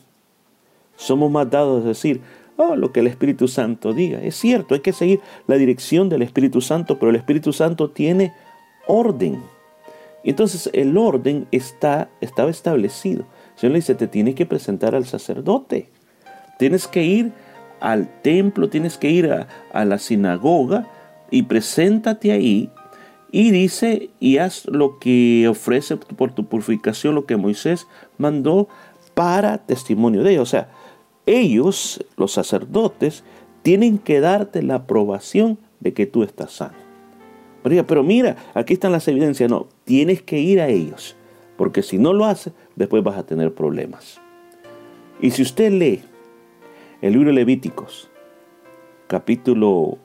Somos 0.97 1.31
más 1.31 1.49
dados 1.51 1.85
a 1.85 1.89
decir, 1.89 2.21
oh, 2.61 2.77
lo 2.77 2.93
que 2.93 3.01
el 3.01 3.07
Espíritu 3.07 3.49
Santo 3.49 3.93
diga. 3.95 4.21
Es 4.21 4.37
cierto, 4.37 4.75
hay 4.75 4.81
que 4.81 4.93
seguir 4.93 5.21
la 5.47 5.57
dirección 5.57 6.09
del 6.09 6.23
Espíritu 6.23 6.61
Santo, 6.61 6.99
pero 6.99 7.11
el 7.11 7.17
Espíritu 7.17 7.53
Santo 7.53 7.91
tiene 7.91 8.33
orden. 8.87 9.43
Y 10.23 10.31
entonces 10.31 10.69
el 10.73 10.97
orden 10.97 11.47
está, 11.51 12.11
estaba 12.21 12.51
establecido. 12.51 13.25
El 13.55 13.61
Señor 13.61 13.73
le 13.73 13.79
dice, 13.79 13.95
te 13.95 14.07
tienes 14.07 14.35
que 14.35 14.47
presentar 14.47 14.95
al 14.95 15.07
sacerdote. 15.07 15.89
Tienes 16.59 16.87
que 16.87 17.03
ir 17.03 17.33
al 17.81 18.21
templo, 18.23 18.69
tienes 18.69 18.99
que 18.99 19.11
ir 19.11 19.33
a, 19.33 19.49
a 19.73 19.85
la 19.85 19.99
sinagoga 19.99 20.87
y 21.31 21.45
preséntate 21.45 22.33
ahí 22.33 22.71
y 23.33 23.53
dice, 23.53 24.11
y 24.19 24.39
haz 24.39 24.67
lo 24.67 24.99
que 24.99 25.47
ofrece 25.49 25.97
por 25.97 26.33
tu 26.33 26.47
purificación, 26.47 27.15
lo 27.15 27.27
que 27.27 27.37
Moisés 27.37 27.87
mandó 28.19 28.69
para 29.15 29.59
testimonio 29.59 30.23
de 30.23 30.33
ellos. 30.33 30.43
O 30.43 30.51
sea, 30.51 30.69
ellos, 31.39 32.05
los 32.17 32.33
sacerdotes, 32.33 33.25
tienen 33.63 33.99
que 33.99 34.21
darte 34.21 34.63
la 34.63 34.77
aprobación 34.77 35.59
de 35.81 35.93
que 35.93 36.07
tú 36.07 36.23
estás 36.23 36.53
sano. 36.53 36.79
Pero 37.63 38.03
mira, 38.03 38.37
aquí 38.55 38.75
están 38.75 38.93
las 38.93 39.07
evidencias. 39.09 39.51
No, 39.51 39.69
tienes 39.85 40.23
que 40.23 40.39
ir 40.39 40.61
a 40.61 40.69
ellos, 40.69 41.17
porque 41.57 41.83
si 41.83 41.99
no 41.99 42.13
lo 42.13 42.25
haces, 42.25 42.53
después 42.77 43.03
vas 43.03 43.19
a 43.19 43.27
tener 43.27 43.55
problemas. 43.55 44.21
Y 45.21 45.31
si 45.33 45.43
usted 45.43 45.73
lee 45.73 46.01
el 47.03 47.13
libro 47.13 47.29
de 47.29 47.35
Levíticos, 47.35 48.11
capítulo 49.09 49.99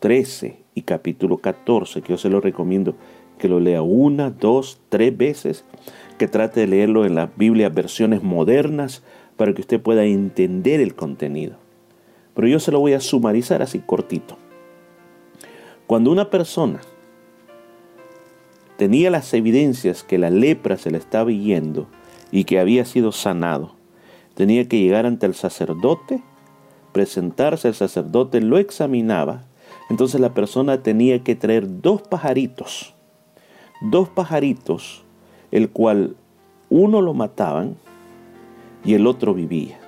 13, 0.00 0.64
y 0.74 0.82
capítulo 0.82 1.38
14, 1.38 2.02
que 2.02 2.12
yo 2.12 2.18
se 2.18 2.28
lo 2.28 2.40
recomiendo 2.40 2.94
que 3.38 3.48
lo 3.48 3.60
lea 3.60 3.82
una, 3.82 4.30
dos, 4.30 4.80
tres 4.88 5.16
veces, 5.16 5.64
que 6.18 6.28
trate 6.28 6.60
de 6.60 6.66
leerlo 6.66 7.04
en 7.04 7.14
las 7.14 7.36
Biblias 7.36 7.72
versiones 7.74 8.22
modernas 8.22 9.02
para 9.36 9.52
que 9.54 9.62
usted 9.62 9.80
pueda 9.80 10.04
entender 10.04 10.80
el 10.80 10.94
contenido. 10.94 11.56
Pero 12.34 12.48
yo 12.48 12.60
se 12.60 12.72
lo 12.72 12.80
voy 12.80 12.92
a 12.94 13.00
sumarizar 13.00 13.62
así 13.62 13.80
cortito. 13.80 14.36
Cuando 15.86 16.10
una 16.10 16.30
persona 16.30 16.80
tenía 18.76 19.10
las 19.10 19.32
evidencias 19.34 20.02
que 20.02 20.18
la 20.18 20.30
lepra 20.30 20.76
se 20.76 20.90
le 20.90 20.98
estaba 20.98 21.30
yendo 21.30 21.86
y 22.32 22.44
que 22.44 22.58
había 22.58 22.84
sido 22.84 23.12
sanado, 23.12 23.74
tenía 24.34 24.66
que 24.68 24.80
llegar 24.80 25.06
ante 25.06 25.26
el 25.26 25.34
sacerdote, 25.34 26.22
presentarse, 26.92 27.68
el 27.68 27.74
sacerdote 27.74 28.40
lo 28.40 28.58
examinaba 28.58 29.44
entonces 29.90 30.20
la 30.20 30.34
persona 30.34 30.82
tenía 30.82 31.22
que 31.22 31.34
traer 31.34 31.82
dos 31.82 32.02
pajaritos, 32.02 32.94
dos 33.80 34.08
pajaritos, 34.08 35.04
el 35.50 35.70
cual 35.70 36.16
uno 36.70 37.02
lo 37.02 37.14
mataban 37.14 37.76
y 38.84 38.94
el 38.94 39.06
otro 39.06 39.34
vivía. 39.34 39.78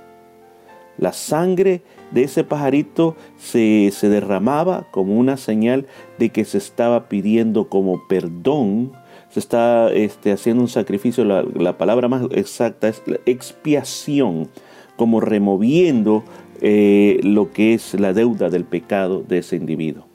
La 0.98 1.12
sangre 1.12 1.82
de 2.10 2.22
ese 2.22 2.44
pajarito 2.44 3.16
se, 3.36 3.90
derramaba 4.02 4.86
como 4.90 5.16
una 5.16 5.36
señal 5.36 5.86
de 6.18 6.30
que 6.30 6.44
se 6.44 6.58
estaba 6.58 7.08
pidiendo 7.08 7.68
como 7.68 8.06
perdón, 8.08 8.92
se 9.28 9.40
está 9.40 9.92
este, 9.92 10.32
haciendo 10.32 10.62
un 10.62 10.68
sacrificio, 10.68 11.24
la, 11.24 11.42
la 11.42 11.76
palabra 11.76 12.08
más 12.08 12.26
exacta 12.30 12.88
es 12.88 13.02
expiación, 13.26 14.48
como 14.96 15.20
removiendo 15.20 16.24
eh, 16.62 17.20
lo 17.22 17.52
que 17.52 17.74
es 17.74 17.94
la 17.94 18.14
deuda 18.14 18.48
del 18.48 18.64
pecado 18.64 19.22
de 19.26 19.38
ese 19.38 19.56
individuo. 19.56 20.06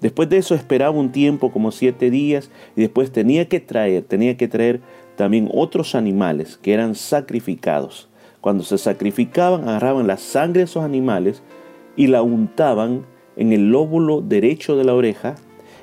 Después 0.00 0.28
de 0.28 0.36
eso 0.36 0.54
esperaba 0.54 0.90
un 0.90 1.10
tiempo 1.10 1.50
como 1.50 1.72
siete 1.72 2.10
días 2.10 2.50
y 2.76 2.82
después 2.82 3.10
tenía 3.10 3.48
que 3.48 3.60
traer, 3.60 4.02
tenía 4.04 4.36
que 4.36 4.48
traer 4.48 4.80
también 5.16 5.48
otros 5.52 5.94
animales 5.94 6.58
que 6.58 6.72
eran 6.72 6.94
sacrificados. 6.94 8.08
Cuando 8.40 8.62
se 8.62 8.78
sacrificaban, 8.78 9.68
agarraban 9.68 10.06
la 10.06 10.18
sangre 10.18 10.60
de 10.60 10.64
esos 10.64 10.84
animales 10.84 11.42
y 11.96 12.06
la 12.06 12.22
untaban 12.22 13.06
en 13.36 13.52
el 13.52 13.70
lóbulo 13.70 14.20
derecho 14.20 14.76
de 14.76 14.84
la 14.84 14.94
oreja, 14.94 15.34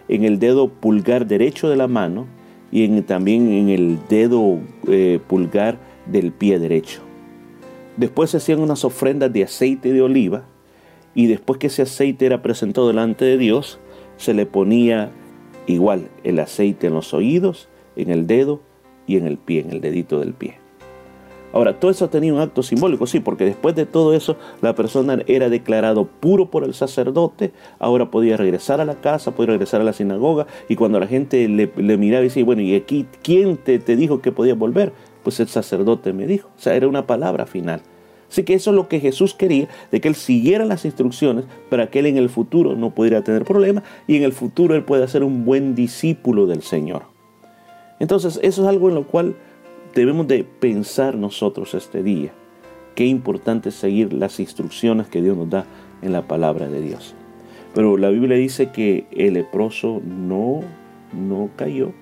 en 0.08 0.24
el 0.24 0.40
dedo 0.40 0.70
pulgar 0.70 1.28
derecho 1.28 1.70
de 1.70 1.76
la 1.76 1.88
mano 1.88 2.28
y 2.72 3.02
también 3.02 3.52
en 3.52 3.70
el 3.70 4.00
dedo 4.10 4.60
eh, 4.88 5.20
pulgar 5.28 5.78
del 6.06 6.32
pie 6.32 6.60
derecho. 6.60 7.02
Después 7.98 8.32
se 8.32 8.38
hacían 8.38 8.60
unas 8.60 8.84
ofrendas 8.84 9.32
de 9.32 9.44
aceite 9.44 9.94
de 9.94 10.02
oliva 10.02 10.46
y 11.14 11.28
después 11.28 11.60
que 11.60 11.68
ese 11.68 11.84
aceite 11.84 12.26
era 12.26 12.42
presentado 12.42 12.88
delante 12.88 13.26
de 13.26 13.38
Dios, 13.38 13.80
se 14.18 14.34
le 14.34 14.46
ponía 14.46 15.12
igual 15.68 16.10
el 16.24 16.40
aceite 16.40 16.88
en 16.88 16.96
los 16.96 17.14
oídos, 17.14 17.70
en 17.96 18.10
el 18.10 18.26
dedo 18.26 18.62
y 19.08 19.18
en 19.18 19.28
el 19.28 19.38
pie, 19.38 19.62
en 19.62 19.72
el 19.72 19.82
dedito 19.82 20.20
del 20.20 20.34
pie. 20.34 20.64
Ahora, 21.54 21.80
todo 21.80 21.92
eso 21.92 22.10
tenía 22.10 22.34
un 22.34 22.40
acto 22.40 22.64
simbólico, 22.64 23.06
sí, 23.06 23.20
porque 23.20 23.46
después 23.46 23.76
de 23.76 23.86
todo 23.86 24.16
eso 24.16 24.38
la 24.62 24.74
persona 24.74 25.20
era 25.28 25.50
declarado 25.50 26.06
puro 26.06 26.50
por 26.50 26.64
el 26.64 26.74
sacerdote, 26.74 27.52
ahora 27.78 28.10
podía 28.10 28.38
regresar 28.38 28.82
a 28.82 28.86
la 28.86 28.96
casa, 28.96 29.36
podía 29.36 29.52
regresar 29.52 29.80
a 29.80 29.84
la 29.84 29.94
sinagoga, 29.94 30.48
y 30.68 30.76
cuando 30.76 31.00
la 31.00 31.06
gente 31.06 31.48
le, 31.48 31.98
miraba 31.98 32.22
y 32.22 32.30
decía, 32.30 32.44
bueno, 32.44 32.64
¿y 32.64 32.74
aquí 32.74 33.06
quién 33.22 33.58
te, 33.58 33.78
te 33.78 33.96
dijo 33.96 34.20
que 34.20 34.32
podía 34.32 34.56
volver? 34.56 34.94
Pues 35.22 35.40
el 35.40 35.48
sacerdote 35.48 36.12
me 36.12 36.26
dijo. 36.26 36.50
O 36.58 36.60
sea, 36.60 36.74
era 36.74 36.88
una 36.88 37.06
palabra 37.06 37.46
final. 37.46 37.84
Así 38.34 38.42
que 38.42 38.56
eso 38.56 38.72
es 38.72 38.76
lo 38.76 38.88
que 38.88 39.00
Jesús 39.00 39.36
quería, 39.36 39.68
de 39.92 40.02
que 40.02 40.08
él 40.08 40.16
siguiera 40.16 40.66
las 40.66 40.86
instrucciones 40.86 41.46
para 41.70 41.92
que 41.92 42.00
él 42.00 42.08
en 42.08 42.18
el 42.18 42.30
futuro 42.30 42.76
no 42.76 42.90
pudiera 42.90 43.24
tener 43.24 43.44
problemas 43.44 43.84
y 44.08 44.18
en 44.18 44.24
el 44.24 44.34
futuro 44.34 44.74
él 44.74 44.84
pueda 44.84 45.08
ser 45.08 45.24
un 45.24 45.46
buen 45.46 45.76
discípulo 45.76 46.48
del 46.48 46.64
Señor. 46.64 47.13
Entonces, 48.04 48.38
eso 48.44 48.64
es 48.64 48.68
algo 48.68 48.90
en 48.90 48.96
lo 48.96 49.08
cual 49.08 49.34
debemos 49.96 50.28
de 50.28 50.44
pensar 50.44 51.16
nosotros 51.16 51.74
este 51.74 52.04
día. 52.04 52.34
Qué 52.96 53.06
importante 53.06 53.70
es 53.70 53.76
seguir 53.76 54.12
las 54.12 54.42
instrucciones 54.42 55.08
que 55.08 55.22
Dios 55.22 55.38
nos 55.38 55.50
da 55.50 55.66
en 56.02 56.12
la 56.12 56.28
palabra 56.28 56.68
de 56.68 56.82
Dios. 56.82 57.16
Pero 57.74 57.96
la 57.96 58.10
Biblia 58.10 58.36
dice 58.36 58.72
que 58.74 59.08
el 59.12 59.36
leproso 59.36 60.02
no, 60.06 60.60
no 61.14 61.50
cayó. 61.56 61.94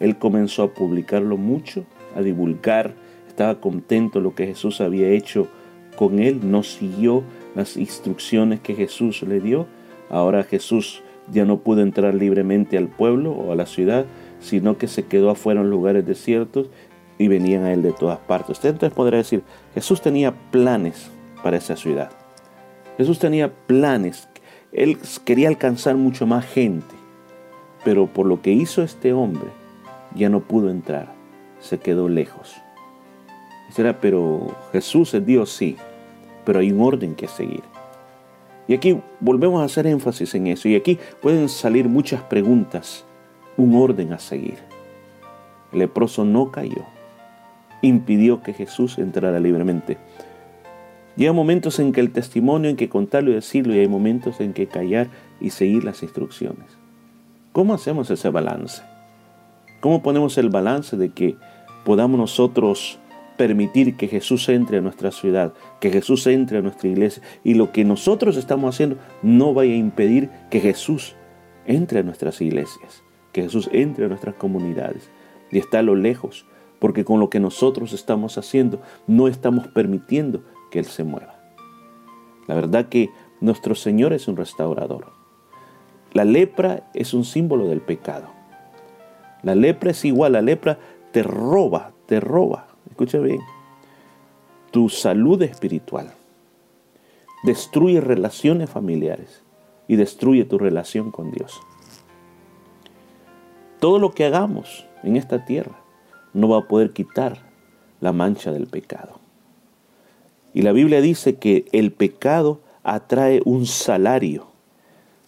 Él 0.00 0.16
comenzó 0.18 0.62
a 0.62 0.72
publicarlo 0.72 1.36
mucho, 1.36 1.84
a 2.16 2.22
divulgar, 2.22 2.94
estaba 3.28 3.60
contento 3.60 4.20
lo 4.20 4.34
que 4.34 4.46
Jesús 4.46 4.80
había 4.80 5.10
hecho 5.10 5.48
con 5.94 6.20
él, 6.20 6.40
no 6.50 6.62
siguió 6.62 7.22
las 7.54 7.76
instrucciones 7.76 8.60
que 8.60 8.74
Jesús 8.74 9.22
le 9.22 9.40
dio. 9.40 9.66
Ahora 10.08 10.42
Jesús 10.42 11.02
ya 11.30 11.44
no 11.44 11.58
pudo 11.58 11.82
entrar 11.82 12.14
libremente 12.14 12.78
al 12.78 12.88
pueblo 12.88 13.32
o 13.32 13.52
a 13.52 13.56
la 13.56 13.66
ciudad, 13.66 14.06
sino 14.44 14.78
que 14.78 14.88
se 14.88 15.06
quedó 15.06 15.30
afuera 15.30 15.60
en 15.60 15.70
lugares 15.70 16.06
desiertos 16.06 16.68
y 17.18 17.28
venían 17.28 17.64
a 17.64 17.72
él 17.72 17.82
de 17.82 17.92
todas 17.92 18.18
partes. 18.18 18.50
Usted 18.50 18.70
entonces 18.70 18.94
podrá 18.94 19.18
decir, 19.18 19.42
Jesús 19.74 20.00
tenía 20.00 20.34
planes 20.50 21.10
para 21.42 21.56
esa 21.56 21.76
ciudad. 21.76 22.10
Jesús 22.96 23.18
tenía 23.18 23.52
planes. 23.52 24.28
Él 24.72 24.98
quería 25.24 25.48
alcanzar 25.48 25.96
mucho 25.96 26.26
más 26.26 26.44
gente. 26.44 26.94
Pero 27.84 28.06
por 28.06 28.26
lo 28.26 28.40
que 28.40 28.52
hizo 28.52 28.82
este 28.82 29.12
hombre, 29.12 29.50
ya 30.14 30.28
no 30.28 30.40
pudo 30.40 30.70
entrar. 30.70 31.12
Se 31.60 31.78
quedó 31.78 32.08
lejos. 32.08 32.54
Será, 33.70 34.00
pero 34.00 34.54
Jesús 34.72 35.14
es 35.14 35.24
Dios, 35.24 35.50
sí. 35.50 35.76
Pero 36.44 36.60
hay 36.60 36.72
un 36.72 36.80
orden 36.82 37.14
que 37.14 37.28
seguir. 37.28 37.62
Y 38.66 38.74
aquí 38.74 39.00
volvemos 39.20 39.60
a 39.60 39.64
hacer 39.64 39.86
énfasis 39.86 40.34
en 40.34 40.46
eso. 40.46 40.68
Y 40.68 40.76
aquí 40.76 40.98
pueden 41.20 41.48
salir 41.48 41.88
muchas 41.88 42.22
preguntas. 42.22 43.04
Un 43.56 43.74
orden 43.76 44.12
a 44.12 44.18
seguir. 44.18 44.58
El 45.72 45.80
leproso 45.80 46.24
no 46.24 46.50
cayó. 46.50 46.84
Impidió 47.82 48.42
que 48.42 48.52
Jesús 48.52 48.98
entrara 48.98 49.40
libremente. 49.40 49.98
Llega 51.16 51.32
momentos 51.32 51.78
en 51.78 51.92
que 51.92 52.00
el 52.00 52.12
testimonio, 52.12 52.70
en 52.70 52.76
que 52.76 52.88
contarlo 52.88 53.30
y 53.30 53.34
decirlo, 53.34 53.74
y 53.74 53.78
hay 53.78 53.88
momentos 53.88 54.40
en 54.40 54.52
que 54.52 54.66
callar 54.66 55.08
y 55.40 55.50
seguir 55.50 55.84
las 55.84 56.02
instrucciones. 56.02 56.66
¿Cómo 57.52 57.74
hacemos 57.74 58.10
ese 58.10 58.30
balance? 58.30 58.82
¿Cómo 59.80 60.02
ponemos 60.02 60.38
el 60.38 60.48
balance 60.48 60.96
de 60.96 61.10
que 61.10 61.36
podamos 61.84 62.18
nosotros 62.18 62.98
permitir 63.36 63.96
que 63.96 64.08
Jesús 64.08 64.48
entre 64.48 64.78
a 64.78 64.80
nuestra 64.80 65.10
ciudad, 65.10 65.52
que 65.80 65.90
Jesús 65.90 66.26
entre 66.26 66.58
a 66.58 66.62
nuestra 66.62 66.88
iglesia 66.88 67.22
y 67.42 67.54
lo 67.54 67.72
que 67.72 67.84
nosotros 67.84 68.36
estamos 68.36 68.74
haciendo 68.74 68.96
no 69.22 69.54
vaya 69.54 69.72
a 69.72 69.76
impedir 69.76 70.30
que 70.50 70.60
Jesús 70.60 71.14
entre 71.66 72.00
a 72.00 72.02
nuestras 72.02 72.40
iglesias, 72.40 73.02
que 73.34 73.42
Jesús 73.42 73.68
entre 73.70 74.06
a 74.06 74.08
nuestras 74.08 74.36
comunidades 74.36 75.10
y 75.50 75.58
está 75.58 75.80
a 75.80 75.82
lo 75.82 75.94
lejos, 75.94 76.46
porque 76.78 77.04
con 77.04 77.20
lo 77.20 77.28
que 77.28 77.40
nosotros 77.40 77.92
estamos 77.92 78.38
haciendo 78.38 78.80
no 79.06 79.28
estamos 79.28 79.68
permitiendo 79.68 80.42
que 80.70 80.78
Él 80.78 80.86
se 80.86 81.04
mueva. 81.04 81.38
La 82.46 82.54
verdad 82.54 82.88
que 82.88 83.10
nuestro 83.42 83.74
Señor 83.74 84.14
es 84.14 84.26
un 84.28 84.38
restaurador. 84.38 85.12
La 86.14 86.24
lepra 86.24 86.90
es 86.94 87.12
un 87.12 87.24
símbolo 87.24 87.66
del 87.66 87.82
pecado. 87.82 88.28
La 89.42 89.54
lepra 89.54 89.90
es 89.90 90.02
igual, 90.06 90.32
la 90.32 90.40
lepra 90.40 90.78
te 91.12 91.22
roba, 91.22 91.92
te 92.06 92.20
roba 92.20 92.68
escucha 92.94 93.18
bien, 93.18 93.40
tu 94.70 94.88
salud 94.88 95.42
espiritual, 95.42 96.12
destruye 97.42 98.00
relaciones 98.00 98.70
familiares 98.70 99.42
y 99.88 99.96
destruye 99.96 100.44
tu 100.44 100.58
relación 100.58 101.10
con 101.10 101.32
Dios. 101.32 101.60
Todo 103.84 103.98
lo 103.98 104.12
que 104.12 104.24
hagamos 104.24 104.86
en 105.02 105.16
esta 105.16 105.44
tierra 105.44 105.78
no 106.32 106.48
va 106.48 106.60
a 106.60 106.68
poder 106.68 106.94
quitar 106.94 107.36
la 108.00 108.14
mancha 108.14 108.50
del 108.50 108.66
pecado. 108.66 109.20
Y 110.54 110.62
la 110.62 110.72
Biblia 110.72 111.02
dice 111.02 111.34
que 111.36 111.66
el 111.70 111.92
pecado 111.92 112.62
atrae 112.82 113.42
un 113.44 113.66
salario 113.66 114.46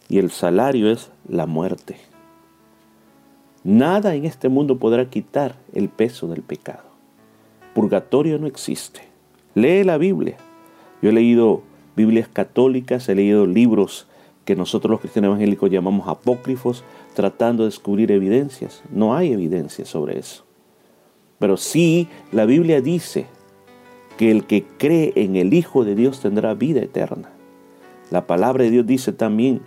y 0.09 0.17
el 0.17 0.31
salario 0.31 0.91
es 0.91 1.11
la 1.29 1.45
muerte. 1.45 1.99
Nada 3.63 4.15
en 4.15 4.25
este 4.25 4.49
mundo 4.49 4.79
podrá 4.79 5.11
quitar 5.11 5.57
el 5.75 5.91
peso 5.91 6.27
del 6.27 6.41
pecado 6.41 6.87
purgatorio 7.75 8.39
no 8.39 8.47
existe. 8.47 9.03
Lee 9.55 9.85
la 9.85 9.99
Biblia. 9.99 10.39
Yo 11.03 11.11
he 11.11 11.13
leído 11.13 11.61
Biblias 11.95 12.27
católicas, 12.27 13.07
he 13.11 13.15
leído 13.15 13.47
libros 13.47 14.07
que 14.47 14.57
nosotros 14.57 14.93
los 14.93 15.01
cristianos 15.01 15.31
evangélicos 15.31 15.69
llamamos 15.69 16.09
apócrifos, 16.09 16.85
tratando 17.15 17.65
de 17.65 17.71
descubrir 17.71 18.13
evidencias. 18.13 18.83
No 18.91 19.15
hay 19.15 19.33
evidencia 19.33 19.85
sobre 19.85 20.19
eso. 20.19 20.45
Pero 21.41 21.57
sí, 21.57 22.09
la 22.31 22.47
Biblia 22.47 22.81
dice 22.81 23.27
que 24.17 24.31
el 24.31 24.47
que 24.47 24.65
cree 24.79 25.13
en 25.17 25.35
el 25.35 25.53
Hijo 25.53 25.85
de 25.85 25.97
Dios 25.97 26.21
tendrá 26.21 26.55
vida 26.55 26.81
eterna. 26.81 27.33
La 28.11 28.29
palabra 28.29 28.63
de 28.63 28.71
Dios 28.71 28.87
dice 28.87 29.13
también 29.13 29.61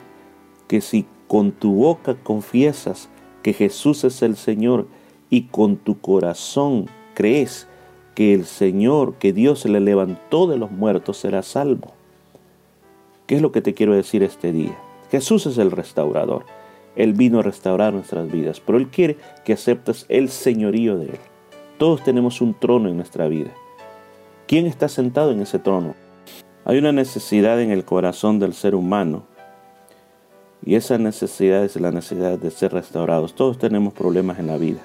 que 0.67 0.79
si 0.79 1.05
con 1.27 1.51
tu 1.51 1.73
boca 1.73 2.15
confiesas 2.15 3.09
que 3.43 3.51
Jesús 3.51 4.05
es 4.05 4.21
el 4.21 4.37
Señor 4.37 4.87
y 5.29 5.43
con 5.43 5.75
tu 5.75 5.99
corazón 5.99 6.85
crees 7.15 7.67
que 8.15 8.33
el 8.33 8.45
Señor, 8.45 9.15
que 9.15 9.33
Dios 9.33 9.65
le 9.65 9.81
levantó 9.81 10.47
de 10.47 10.57
los 10.57 10.71
muertos, 10.71 11.17
será 11.17 11.43
salvo. 11.43 11.98
¿Qué 13.29 13.35
es 13.35 13.43
lo 13.43 13.51
que 13.51 13.61
te 13.61 13.75
quiero 13.75 13.93
decir 13.93 14.23
este 14.23 14.51
día? 14.51 14.75
Jesús 15.11 15.45
es 15.45 15.59
el 15.59 15.69
restaurador. 15.69 16.45
Él 16.95 17.13
vino 17.13 17.37
a 17.37 17.43
restaurar 17.43 17.93
nuestras 17.93 18.31
vidas, 18.31 18.59
pero 18.59 18.79
Él 18.79 18.87
quiere 18.87 19.17
que 19.45 19.53
aceptes 19.53 20.07
el 20.09 20.29
señorío 20.29 20.97
de 20.97 21.09
Él. 21.09 21.19
Todos 21.77 22.03
tenemos 22.03 22.41
un 22.41 22.55
trono 22.55 22.89
en 22.89 22.97
nuestra 22.97 23.27
vida. 23.27 23.51
¿Quién 24.47 24.65
está 24.65 24.89
sentado 24.89 25.29
en 25.29 25.41
ese 25.41 25.59
trono? 25.59 25.93
Hay 26.65 26.79
una 26.79 26.91
necesidad 26.91 27.61
en 27.61 27.69
el 27.69 27.85
corazón 27.85 28.39
del 28.39 28.55
ser 28.55 28.73
humano 28.73 29.25
y 30.65 30.73
esa 30.73 30.97
necesidad 30.97 31.63
es 31.63 31.75
la 31.75 31.91
necesidad 31.91 32.39
de 32.39 32.49
ser 32.49 32.73
restaurados. 32.73 33.35
Todos 33.35 33.59
tenemos 33.59 33.93
problemas 33.93 34.39
en 34.39 34.47
la 34.47 34.57
vida 34.57 34.79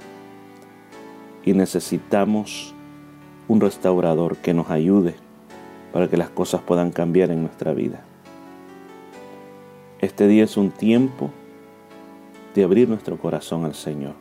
y 1.46 1.54
necesitamos 1.54 2.74
un 3.48 3.62
restaurador 3.62 4.36
que 4.36 4.52
nos 4.52 4.68
ayude 4.68 5.14
para 5.94 6.10
que 6.10 6.18
las 6.18 6.28
cosas 6.28 6.60
puedan 6.60 6.90
cambiar 6.90 7.30
en 7.30 7.40
nuestra 7.40 7.72
vida. 7.72 8.04
Este 10.04 10.28
día 10.28 10.44
es 10.44 10.58
un 10.58 10.70
tiempo 10.70 11.30
de 12.54 12.62
abrir 12.62 12.90
nuestro 12.90 13.16
corazón 13.16 13.64
al 13.64 13.74
Señor 13.74 14.12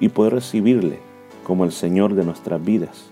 y 0.00 0.08
poder 0.08 0.32
recibirle 0.32 1.00
como 1.46 1.66
el 1.66 1.72
Señor 1.72 2.14
de 2.14 2.24
nuestras 2.24 2.64
vidas 2.64 3.10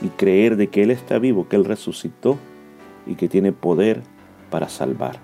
y 0.00 0.08
creer 0.08 0.56
de 0.56 0.68
que 0.68 0.82
Él 0.82 0.90
está 0.90 1.18
vivo, 1.18 1.46
que 1.46 1.56
Él 1.56 1.66
resucitó 1.66 2.38
y 3.06 3.16
que 3.16 3.28
tiene 3.28 3.52
poder 3.52 4.00
para 4.48 4.70
salvar. 4.70 5.18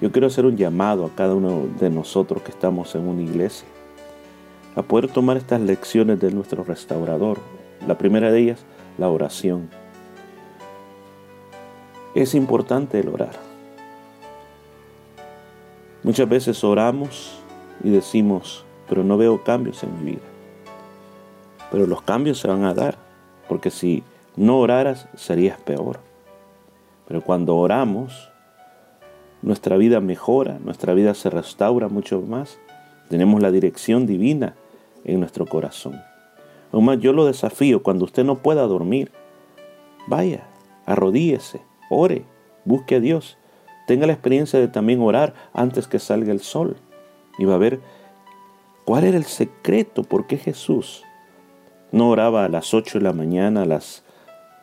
Yo 0.00 0.10
quiero 0.10 0.26
hacer 0.26 0.44
un 0.44 0.56
llamado 0.56 1.06
a 1.06 1.14
cada 1.14 1.36
uno 1.36 1.68
de 1.78 1.88
nosotros 1.88 2.42
que 2.42 2.50
estamos 2.50 2.96
en 2.96 3.06
una 3.06 3.22
iglesia 3.22 3.68
a 4.74 4.82
poder 4.82 5.08
tomar 5.08 5.36
estas 5.36 5.60
lecciones 5.60 6.18
de 6.18 6.32
nuestro 6.32 6.64
restaurador. 6.64 7.38
La 7.86 7.96
primera 7.96 8.32
de 8.32 8.40
ellas, 8.40 8.64
la 8.98 9.08
oración. 9.08 9.70
Es 12.18 12.34
importante 12.34 12.98
el 12.98 13.10
orar. 13.10 13.30
Muchas 16.02 16.28
veces 16.28 16.64
oramos 16.64 17.38
y 17.84 17.90
decimos, 17.90 18.64
pero 18.88 19.04
no 19.04 19.16
veo 19.16 19.44
cambios 19.44 19.84
en 19.84 19.96
mi 19.96 20.10
vida. 20.10 20.24
Pero 21.70 21.86
los 21.86 22.02
cambios 22.02 22.40
se 22.40 22.48
van 22.48 22.64
a 22.64 22.74
dar, 22.74 22.98
porque 23.48 23.70
si 23.70 24.02
no 24.34 24.58
oraras 24.58 25.06
serías 25.14 25.60
peor. 25.60 26.00
Pero 27.06 27.22
cuando 27.22 27.56
oramos, 27.56 28.32
nuestra 29.40 29.76
vida 29.76 30.00
mejora, 30.00 30.58
nuestra 30.58 30.94
vida 30.94 31.14
se 31.14 31.30
restaura 31.30 31.86
mucho 31.86 32.20
más. 32.20 32.58
Tenemos 33.08 33.40
la 33.40 33.52
dirección 33.52 34.06
divina 34.06 34.56
en 35.04 35.20
nuestro 35.20 35.46
corazón. 35.46 35.94
Aún 36.72 36.84
más, 36.84 36.98
yo 36.98 37.12
lo 37.12 37.26
desafío 37.26 37.84
cuando 37.84 38.06
usted 38.06 38.24
no 38.24 38.38
pueda 38.38 38.62
dormir. 38.62 39.12
Vaya, 40.08 40.48
arrodíese, 40.84 41.67
ore, 41.90 42.24
busque 42.64 42.96
a 42.96 43.00
Dios. 43.00 43.38
Tenga 43.86 44.06
la 44.06 44.12
experiencia 44.12 44.58
de 44.58 44.68
también 44.68 45.00
orar 45.00 45.34
antes 45.52 45.86
que 45.86 45.98
salga 45.98 46.32
el 46.32 46.40
sol. 46.40 46.76
Y 47.38 47.44
va 47.44 47.54
a 47.54 47.58
ver 47.58 47.80
cuál 48.84 49.04
era 49.04 49.16
el 49.16 49.24
secreto, 49.24 50.02
por 50.02 50.26
qué 50.26 50.36
Jesús 50.36 51.04
no 51.92 52.10
oraba 52.10 52.44
a 52.44 52.48
las 52.48 52.74
8 52.74 52.98
de 52.98 53.04
la 53.04 53.12
mañana, 53.12 53.62
a 53.62 53.66
las 53.66 54.04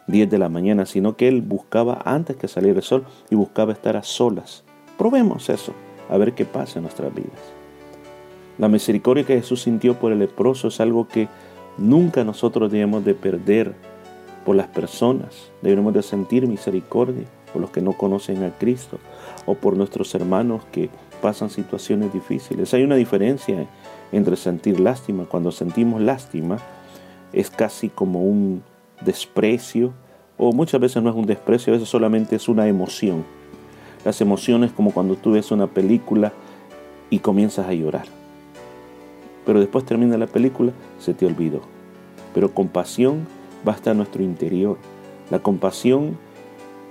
10 0.07 0.30
de 0.30 0.38
la 0.38 0.49
mañana, 0.49 0.86
sino 0.86 1.15
que 1.15 1.28
él 1.28 1.41
buscaba 1.41 2.01
antes 2.05 2.36
que 2.36 2.47
saliera 2.47 2.78
el 2.78 2.84
sol 2.84 3.05
y 3.30 3.36
buscaba 3.36 3.73
estar 3.73 3.97
a 3.97 4.03
solas. 4.03 4.63
Probemos 4.97 5.49
eso, 5.49 5.73
a 6.09 6.17
ver 6.17 6.34
qué 6.34 6.45
pasa 6.45 6.80
en 6.80 6.84
nuestras 6.84 7.13
vidas. 7.13 7.32
La 8.57 8.67
misericordia 8.67 9.26
que 9.26 9.36
Jesús 9.36 9.63
sintió 9.63 9.95
por 9.99 10.11
el 10.11 10.19
leproso 10.19 10.69
es 10.69 10.80
algo 10.80 11.07
que 11.07 11.28
nunca 11.78 12.23
nosotros 12.23 12.71
debemos 12.71 13.03
de 13.03 13.13
perder 13.13 13.76
por 14.45 14.55
las 14.55 14.67
personas. 14.67 15.51
Debemos 15.61 15.93
de 15.93 16.03
sentir 16.03 16.47
misericordia 16.47 17.25
por 17.51 17.61
los 17.61 17.71
que 17.71 17.81
no 17.81 17.93
conocen 17.93 18.43
a 18.43 18.51
Cristo 18.51 18.99
o 19.45 19.55
por 19.55 19.75
nuestros 19.75 20.13
hermanos 20.15 20.63
que 20.71 20.89
pasan 21.21 21.49
situaciones 21.49 22.13
difíciles. 22.13 22.73
Hay 22.73 22.83
una 22.83 22.95
diferencia 22.95 23.65
entre 24.11 24.35
sentir 24.35 24.79
lástima. 24.79 25.25
Cuando 25.25 25.51
sentimos 25.51 26.01
lástima 26.01 26.59
es 27.33 27.49
casi 27.49 27.89
como 27.89 28.21
un 28.21 28.63
desprecio 29.01 29.93
o 30.37 30.51
muchas 30.51 30.79
veces 30.79 31.01
no 31.01 31.09
es 31.09 31.15
un 31.15 31.25
desprecio, 31.25 31.73
a 31.73 31.75
veces 31.75 31.89
solamente 31.89 32.35
es 32.35 32.47
una 32.47 32.67
emoción. 32.67 33.25
Las 34.03 34.21
emociones 34.21 34.71
como 34.71 34.91
cuando 34.91 35.15
tú 35.15 35.31
ves 35.31 35.51
una 35.51 35.67
película 35.67 36.33
y 37.09 37.19
comienzas 37.19 37.67
a 37.67 37.73
llorar. 37.73 38.05
Pero 39.45 39.59
después 39.59 39.85
termina 39.85 40.17
la 40.17 40.27
película, 40.27 40.71
se 40.99 41.13
te 41.13 41.25
olvidó. 41.25 41.61
Pero 42.33 42.53
compasión 42.53 43.27
va 43.68 43.74
a 43.74 43.76
estar 43.76 43.91
en 43.91 43.97
nuestro 43.97 44.24
interior. 44.24 44.78
La 45.30 45.39
compasión 45.39 46.18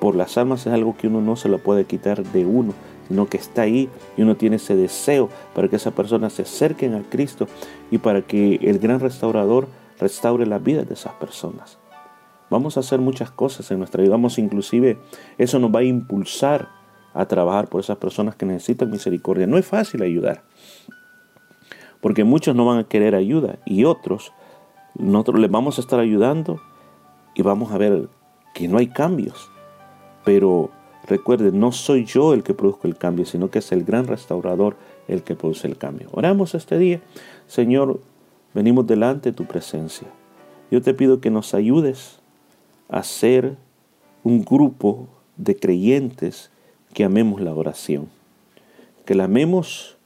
por 0.01 0.16
las 0.16 0.37
almas 0.37 0.66
es 0.66 0.72
algo 0.72 0.97
que 0.97 1.09
uno 1.09 1.20
no 1.20 1.37
se 1.37 1.49
lo 1.49 1.59
puede 1.59 1.85
quitar 1.85 2.22
de 2.22 2.45
uno, 2.45 2.75
sino 3.09 3.27
que 3.27 3.37
está 3.37 3.62
ahí 3.62 3.89
y 4.16 4.22
uno 4.22 4.37
tiene 4.37 4.57
ese 4.57 4.77
deseo 4.77 5.29
para 5.55 5.68
que 5.68 5.77
esa 5.77 5.93
persona 5.93 6.31
se 6.31 6.43
acerquen 6.43 6.95
a 6.95 7.03
Cristo 7.03 7.47
y 7.91 7.99
para 7.99 8.22
que 8.22 8.57
el 8.57 8.79
gran 8.79 9.01
restaurador 9.01 9.68
restaure 9.99 10.47
la 10.47 10.59
vida 10.59 10.83
de 10.83 10.95
esas 10.95 11.12
personas. 11.14 11.79
Vamos 12.51 12.77
a 12.77 12.81
hacer 12.81 13.01
muchas 13.01 13.31
cosas 13.31 13.70
en 13.70 13.79
nuestra 13.79 14.03
vida, 14.03 14.12
vamos 14.12 14.39
inclusive, 14.39 14.99
eso 15.39 15.59
nos 15.59 15.75
va 15.75 15.81
a 15.81 15.85
impulsar 15.85 16.68
a 17.14 17.27
trabajar 17.27 17.68
por 17.68 17.81
esas 17.81 17.97
personas 17.97 18.37
que 18.37 18.45
necesitan 18.45 18.91
misericordia. 18.91 19.47
No 19.47 19.57
es 19.57 19.66
fácil 19.66 20.03
ayudar, 20.03 20.43
porque 22.01 22.25
muchos 22.25 22.55
no 22.55 22.66
van 22.66 22.79
a 22.79 22.85
querer 22.85 23.14
ayuda 23.14 23.59
y 23.64 23.85
otros, 23.85 24.33
nosotros 24.99 25.40
les 25.40 25.51
vamos 25.51 25.78
a 25.78 25.80
estar 25.80 26.01
ayudando 26.01 26.61
y 27.34 27.42
vamos 27.42 27.72
a 27.72 27.78
ver 27.78 28.09
que 28.55 28.68
no 28.68 28.78
hay 28.78 28.88
cambios. 28.88 29.51
Pero 30.24 30.70
recuerden, 31.07 31.59
no 31.59 31.72
soy 31.72 32.05
yo 32.05 32.32
el 32.32 32.42
que 32.42 32.55
produzco 32.55 32.86
el 32.86 32.97
cambio, 32.97 33.26
sino 33.26 33.51
que 33.51 33.59
es 33.59 33.72
el 33.72 33.84
gran 33.84 34.07
restaurador 34.07 34.76
el 35.09 35.22
que 35.22 35.34
produce 35.34 35.66
el 35.66 35.76
cambio. 35.76 36.09
Oramos 36.12 36.55
este 36.55 36.78
día. 36.78 37.01
Señor, 37.47 38.01
venimos 38.55 38.86
delante 38.86 39.30
de 39.30 39.36
tu 39.36 39.45
presencia. 39.45 40.09
Yo 40.70 40.80
te 40.80 40.95
pido 40.95 41.20
que 41.20 41.30
nos 41.30 41.55
ayudes 41.55 42.20
a 42.88 43.03
ser 43.03 43.57
un 44.22 44.45
grupo 44.45 45.09
de 45.36 45.57
creyentes 45.57 46.51
que 46.95 47.05
amemos 47.05 47.40
la 47.40 47.55
oración, 47.55 48.09
que 49.05 49.14
la 49.14 49.24
amemos 49.24 49.97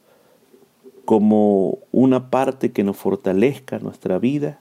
como 1.05 1.79
una 1.93 2.31
parte 2.31 2.73
que 2.73 2.85
nos 2.85 2.97
fortalezca 2.97 3.79
nuestra 3.79 4.19
vida, 4.19 4.59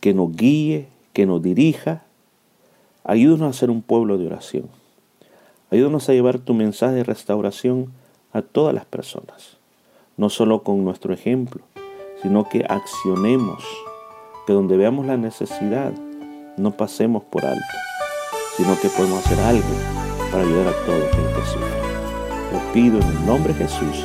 que 0.00 0.14
nos 0.14 0.34
guíe, 0.34 0.88
que 1.12 1.26
nos 1.26 1.42
dirija. 1.42 2.02
Ayúdanos 3.04 3.56
a 3.56 3.58
ser 3.58 3.70
un 3.70 3.82
pueblo 3.82 4.18
de 4.18 4.26
oración. 4.26 4.68
Ayúdanos 5.70 6.08
a 6.08 6.12
llevar 6.12 6.38
tu 6.38 6.54
mensaje 6.54 6.94
de 6.94 7.04
restauración 7.04 7.92
a 8.32 8.42
todas 8.42 8.74
las 8.74 8.84
personas, 8.84 9.56
no 10.16 10.28
solo 10.30 10.62
con 10.62 10.84
nuestro 10.84 11.12
ejemplo, 11.12 11.62
sino 12.22 12.48
que 12.48 12.64
accionemos, 12.68 13.64
que 14.46 14.52
donde 14.52 14.76
veamos 14.76 15.06
la 15.06 15.16
necesidad, 15.16 15.92
no 16.56 16.76
pasemos 16.76 17.24
por 17.24 17.44
alto, 17.44 17.60
sino 18.56 18.78
que 18.80 18.88
podemos 18.88 19.24
hacer 19.24 19.38
algo 19.40 19.64
para 20.30 20.44
ayudar 20.44 20.68
a 20.68 20.86
todos 20.86 21.10
que 21.10 21.50
sufre. 21.50 21.86
Lo 22.52 22.72
pido 22.72 23.00
en 23.00 23.08
el 23.08 23.26
nombre 23.26 23.52
de 23.52 23.64
Jesús. 23.64 24.04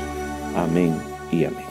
Amén 0.55 0.95
y 1.31 1.45
amén. 1.45 1.70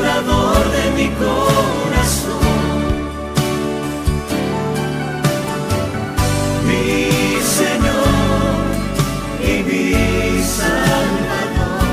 de 0.00 0.90
mi 0.96 1.08
corazón. 1.10 2.38
Mi 6.66 7.40
Señor 7.42 8.64
y 9.42 9.62
mi 9.68 10.42
Salvador, 10.42 11.86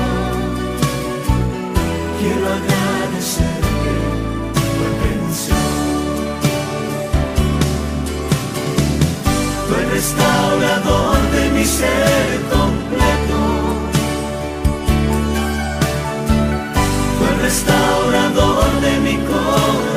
quiero 2.20 2.46
agradecerte 2.58 3.92
tu 4.76 4.86
pensión. 5.02 5.74
Tu 9.68 9.74
restaurador 9.92 11.18
de 11.32 11.50
mi 11.50 11.64
ser. 11.64 12.35
restaurador 17.46 18.80
de 18.80 18.98
mi 18.98 19.16
corazón. 19.18 19.95